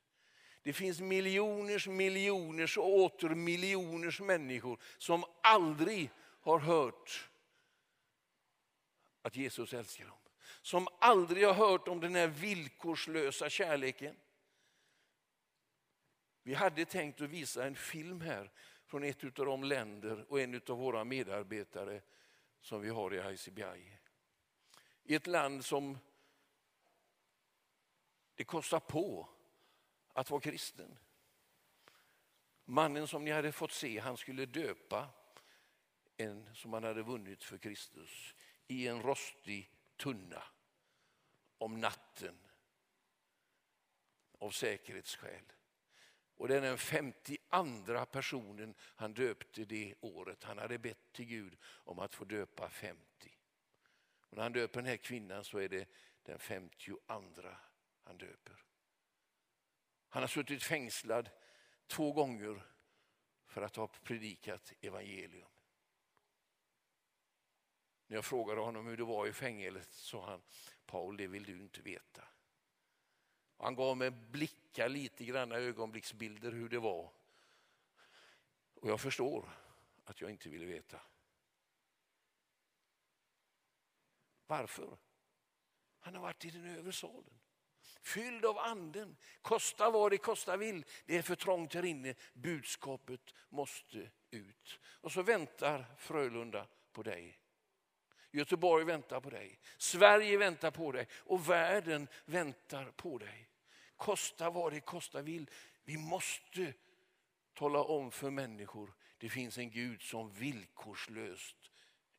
Det 0.62 0.72
finns 0.72 1.00
miljoners, 1.00 1.86
miljoners 1.86 2.78
och 2.78 2.88
åter 2.88 3.28
miljoners 3.28 4.20
människor 4.20 4.80
som 4.98 5.24
aldrig 5.42 6.10
har 6.40 6.58
hört 6.58 7.30
att 9.22 9.36
Jesus 9.36 9.72
älskar 9.72 10.06
dem. 10.06 10.18
Som 10.62 10.88
aldrig 10.98 11.46
har 11.46 11.54
hört 11.54 11.88
om 11.88 12.00
den 12.00 12.14
här 12.14 12.28
villkorslösa 12.28 13.50
kärleken. 13.50 14.16
Vi 16.42 16.54
hade 16.54 16.84
tänkt 16.84 17.20
att 17.20 17.30
visa 17.30 17.66
en 17.66 17.76
film 17.76 18.20
här 18.20 18.50
från 18.86 19.04
ett 19.04 19.38
av 19.38 19.46
de 19.46 19.64
länder 19.64 20.24
och 20.28 20.40
en 20.40 20.54
av 20.54 20.78
våra 20.78 21.04
medarbetare 21.04 22.02
som 22.60 22.80
vi 22.80 22.88
har 22.88 23.14
i 23.14 23.34
ICBI. 23.34 23.98
I 25.04 25.14
ett 25.14 25.26
land 25.26 25.64
som 25.64 25.98
det 28.34 28.44
kostar 28.44 28.80
på 28.80 29.28
att 30.12 30.30
vara 30.30 30.40
kristen. 30.40 30.98
Mannen 32.64 33.08
som 33.08 33.24
ni 33.24 33.30
hade 33.30 33.52
fått 33.52 33.72
se, 33.72 33.98
han 33.98 34.16
skulle 34.16 34.46
döpa 34.46 35.08
en 36.16 36.54
som 36.54 36.72
han 36.72 36.84
hade 36.84 37.02
vunnit 37.02 37.42
för 37.42 37.58
Kristus 37.58 38.34
i 38.68 38.88
en 38.88 39.02
rostig 39.02 39.70
tunna 39.96 40.42
om 41.58 41.80
natten 41.80 42.38
av 44.38 44.50
säkerhetsskäl. 44.50 45.44
Och 46.42 46.48
det 46.48 46.56
är 46.56 46.60
den 46.60 46.78
52 46.78 48.06
personen 48.12 48.74
han 48.78 49.14
döpte 49.14 49.64
det 49.64 49.94
året. 50.00 50.44
Han 50.44 50.58
hade 50.58 50.78
bett 50.78 51.12
till 51.12 51.24
Gud 51.24 51.56
om 51.64 51.98
att 51.98 52.14
få 52.14 52.24
döpa 52.24 52.68
50. 52.68 53.38
Och 54.28 54.36
när 54.36 54.42
han 54.42 54.52
döper 54.52 54.80
den 54.82 54.90
här 54.90 54.96
kvinnan 54.96 55.44
så 55.44 55.58
är 55.58 55.68
det 55.68 55.88
den 56.22 56.38
52 56.38 56.98
han 58.04 58.18
döper. 58.18 58.64
Han 60.08 60.22
har 60.22 60.28
suttit 60.28 60.62
fängslad 60.62 61.30
två 61.86 62.12
gånger 62.12 62.66
för 63.46 63.62
att 63.62 63.76
ha 63.76 63.86
predikat 63.86 64.72
evangelium. 64.80 65.48
När 68.06 68.16
jag 68.16 68.24
frågade 68.24 68.60
honom 68.60 68.86
hur 68.86 68.96
det 68.96 69.04
var 69.04 69.26
i 69.26 69.32
fängelset 69.32 69.92
sa 69.92 70.26
han, 70.30 70.42
Paul 70.86 71.16
det 71.16 71.26
vill 71.26 71.44
du 71.44 71.60
inte 71.60 71.82
veta. 71.82 72.24
Han 73.62 73.74
gav 73.74 73.96
mig 73.96 74.10
blickar 74.10 74.88
lite 74.88 75.24
grann 75.24 75.52
ögonblicksbilder 75.52 76.52
hur 76.52 76.68
det 76.68 76.78
var. 76.78 77.12
Och 78.74 78.90
jag 78.90 79.00
förstår 79.00 79.48
att 80.04 80.20
jag 80.20 80.30
inte 80.30 80.48
ville 80.48 80.66
veta. 80.66 81.00
Varför? 84.46 84.98
Han 86.00 86.14
har 86.14 86.22
varit 86.22 86.44
i 86.44 86.50
den 86.50 86.66
övre 86.66 86.92
salen. 86.92 87.40
Fylld 88.00 88.44
av 88.44 88.58
anden. 88.58 89.16
Kosta 89.42 89.90
vad 89.90 90.12
det 90.12 90.18
kosta 90.18 90.56
vill. 90.56 90.84
Det 91.06 91.18
är 91.18 91.22
för 91.22 91.36
trångt 91.36 91.74
här 91.74 91.84
inne. 91.84 92.14
Budskapet 92.32 93.34
måste 93.48 94.10
ut. 94.30 94.80
Och 94.84 95.12
så 95.12 95.22
väntar 95.22 95.84
Frölunda 95.98 96.66
på 96.92 97.02
dig. 97.02 97.38
Göteborg 98.30 98.84
väntar 98.84 99.20
på 99.20 99.30
dig. 99.30 99.60
Sverige 99.78 100.36
väntar 100.36 100.70
på 100.70 100.92
dig 100.92 101.08
och 101.12 101.50
världen 101.50 102.08
väntar 102.24 102.90
på 102.90 103.18
dig. 103.18 103.51
Kosta 104.02 104.50
vad 104.50 104.72
det 104.72 104.80
kosta 104.80 105.22
vill. 105.22 105.50
Vi 105.84 105.96
måste 105.96 106.74
tala 107.54 107.84
om 107.84 108.10
för 108.10 108.30
människor 108.30 108.94
det 109.18 109.28
finns 109.28 109.58
en 109.58 109.70
Gud 109.70 110.02
som 110.02 110.32
villkorslöst 110.32 111.56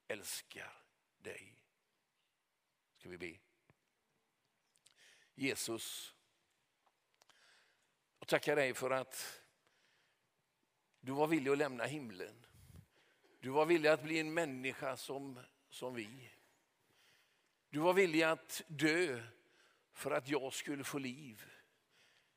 älskar 0.08 0.84
dig. 1.18 1.56
Ska 2.98 3.10
vi 3.10 3.18
be? 3.18 3.38
Jesus, 5.36 6.16
jag 8.20 8.28
tackar 8.28 8.56
dig 8.56 8.74
för 8.74 8.92
att 8.92 9.42
du 11.00 11.12
var 11.12 11.28
villig 11.28 11.52
att 11.52 11.58
lämna 11.58 11.84
himlen. 11.84 12.46
Du 13.40 13.50
var 13.50 13.66
villig 13.66 13.90
att 13.90 14.04
bli 14.04 14.20
en 14.20 14.34
människa 14.34 14.98
som, 14.98 15.40
som 15.70 15.94
vi. 15.94 16.32
Du 17.70 17.80
var 17.80 17.94
villig 17.94 18.24
att 18.24 18.62
dö 18.68 19.24
för 19.94 20.12
att 20.12 20.28
jag 20.28 20.54
skulle 20.54 20.84
få 20.84 20.98
liv. 20.98 21.50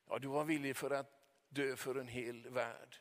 Ja, 0.08 0.18
du 0.18 0.28
var 0.28 0.44
villig 0.44 0.76
för 0.76 0.90
att 0.90 1.10
dö 1.48 1.76
för 1.76 1.94
en 1.94 2.08
hel 2.08 2.48
värld. 2.48 2.96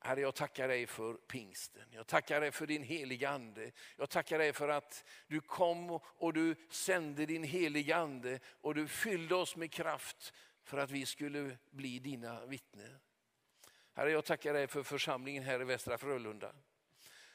Herre, 0.00 0.20
jag 0.20 0.34
tackar 0.34 0.68
dig 0.68 0.86
för 0.86 1.14
pingsten. 1.14 1.88
Jag 1.90 2.06
tackar 2.06 2.40
dig 2.40 2.52
för 2.52 2.66
din 2.66 2.82
heliga 2.82 3.30
ande. 3.30 3.70
Jag 3.96 4.10
tackar 4.10 4.38
dig 4.38 4.52
för 4.52 4.68
att 4.68 5.04
du 5.26 5.40
kom 5.40 5.90
och 6.02 6.32
du 6.32 6.54
sände 6.70 7.26
din 7.26 7.44
heliga 7.44 7.96
ande 7.96 8.40
och 8.60 8.74
du 8.74 8.88
fyllde 8.88 9.34
oss 9.34 9.56
med 9.56 9.72
kraft 9.72 10.32
för 10.64 10.78
att 10.78 10.90
vi 10.90 11.06
skulle 11.06 11.58
bli 11.70 11.98
dina 11.98 12.46
vittnen. 12.46 12.98
Herre, 13.92 14.10
jag 14.10 14.24
tackar 14.24 14.52
dig 14.52 14.66
för 14.66 14.82
församlingen 14.82 15.42
här 15.42 15.60
i 15.60 15.64
Västra 15.64 15.98
Frölunda. 15.98 16.52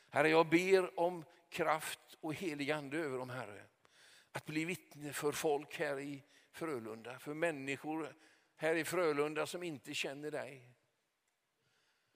Herre, 0.09 0.29
jag 0.29 0.49
ber 0.49 0.99
om 0.99 1.25
kraft 1.49 2.17
och 2.21 2.33
helig 2.33 2.71
ande 2.71 2.97
över 2.97 3.17
dem, 3.17 3.29
Herre. 3.29 3.65
Att 4.31 4.45
bli 4.45 4.65
vittne 4.65 5.13
för 5.13 5.31
folk 5.31 5.79
här 5.79 5.99
i 5.99 6.23
Frölunda, 6.53 7.19
för 7.19 7.33
människor 7.33 8.15
här 8.55 8.75
i 8.75 8.83
Frölunda 8.83 9.45
som 9.45 9.63
inte 9.63 9.93
känner 9.93 10.31
dig. 10.31 10.69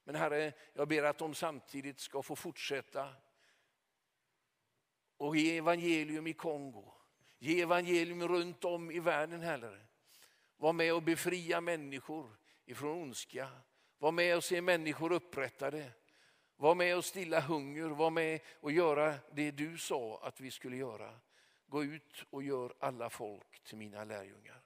Men 0.03 0.15
Herre, 0.15 0.53
jag 0.73 0.87
ber 0.87 1.03
att 1.03 1.17
de 1.17 1.35
samtidigt 1.35 1.99
ska 1.99 2.21
få 2.21 2.35
fortsätta 2.35 3.09
och 5.17 5.37
ge 5.37 5.57
evangelium 5.57 6.27
i 6.27 6.33
Kongo. 6.33 6.93
Ge 7.39 7.61
evangelium 7.61 8.27
runt 8.27 8.65
om 8.65 8.91
i 8.91 8.99
världen, 8.99 9.41
Herre. 9.41 9.79
Var 10.57 10.73
med 10.73 10.93
och 10.93 11.03
befria 11.03 11.61
människor 11.61 12.37
ifrån 12.65 13.01
ondska. 13.01 13.49
Var 13.97 14.11
med 14.11 14.37
och 14.37 14.43
se 14.43 14.61
människor 14.61 15.11
upprättade. 15.11 15.91
Var 16.55 16.75
med 16.75 16.97
och 16.97 17.05
stilla 17.05 17.39
hunger. 17.39 17.87
Var 17.87 18.09
med 18.09 18.41
och 18.59 18.71
göra 18.71 19.15
det 19.31 19.51
du 19.51 19.77
sa 19.77 20.19
att 20.23 20.41
vi 20.41 20.51
skulle 20.51 20.77
göra. 20.77 21.19
Gå 21.67 21.83
ut 21.83 22.23
och 22.29 22.43
gör 22.43 22.73
alla 22.79 23.09
folk 23.09 23.63
till 23.63 23.77
mina 23.77 24.03
lärjungar. 24.03 24.61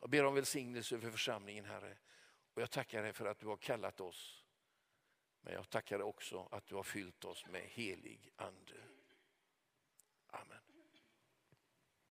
Jag 0.00 0.10
ber 0.10 0.24
om 0.24 0.34
välsignelse 0.34 1.00
för 1.00 1.10
församlingen, 1.10 1.64
Herre. 1.64 1.98
Och 2.54 2.62
jag 2.62 2.70
tackar 2.70 3.02
dig 3.02 3.12
för 3.12 3.26
att 3.26 3.38
du 3.38 3.46
har 3.46 3.56
kallat 3.56 4.00
oss. 4.00 4.44
Men 5.40 5.52
jag 5.52 5.70
tackar 5.70 5.98
dig 5.98 6.04
också 6.04 6.48
att 6.50 6.66
du 6.66 6.74
har 6.74 6.82
fyllt 6.82 7.24
oss 7.24 7.46
med 7.46 7.62
helig 7.62 8.30
ande. 8.36 8.74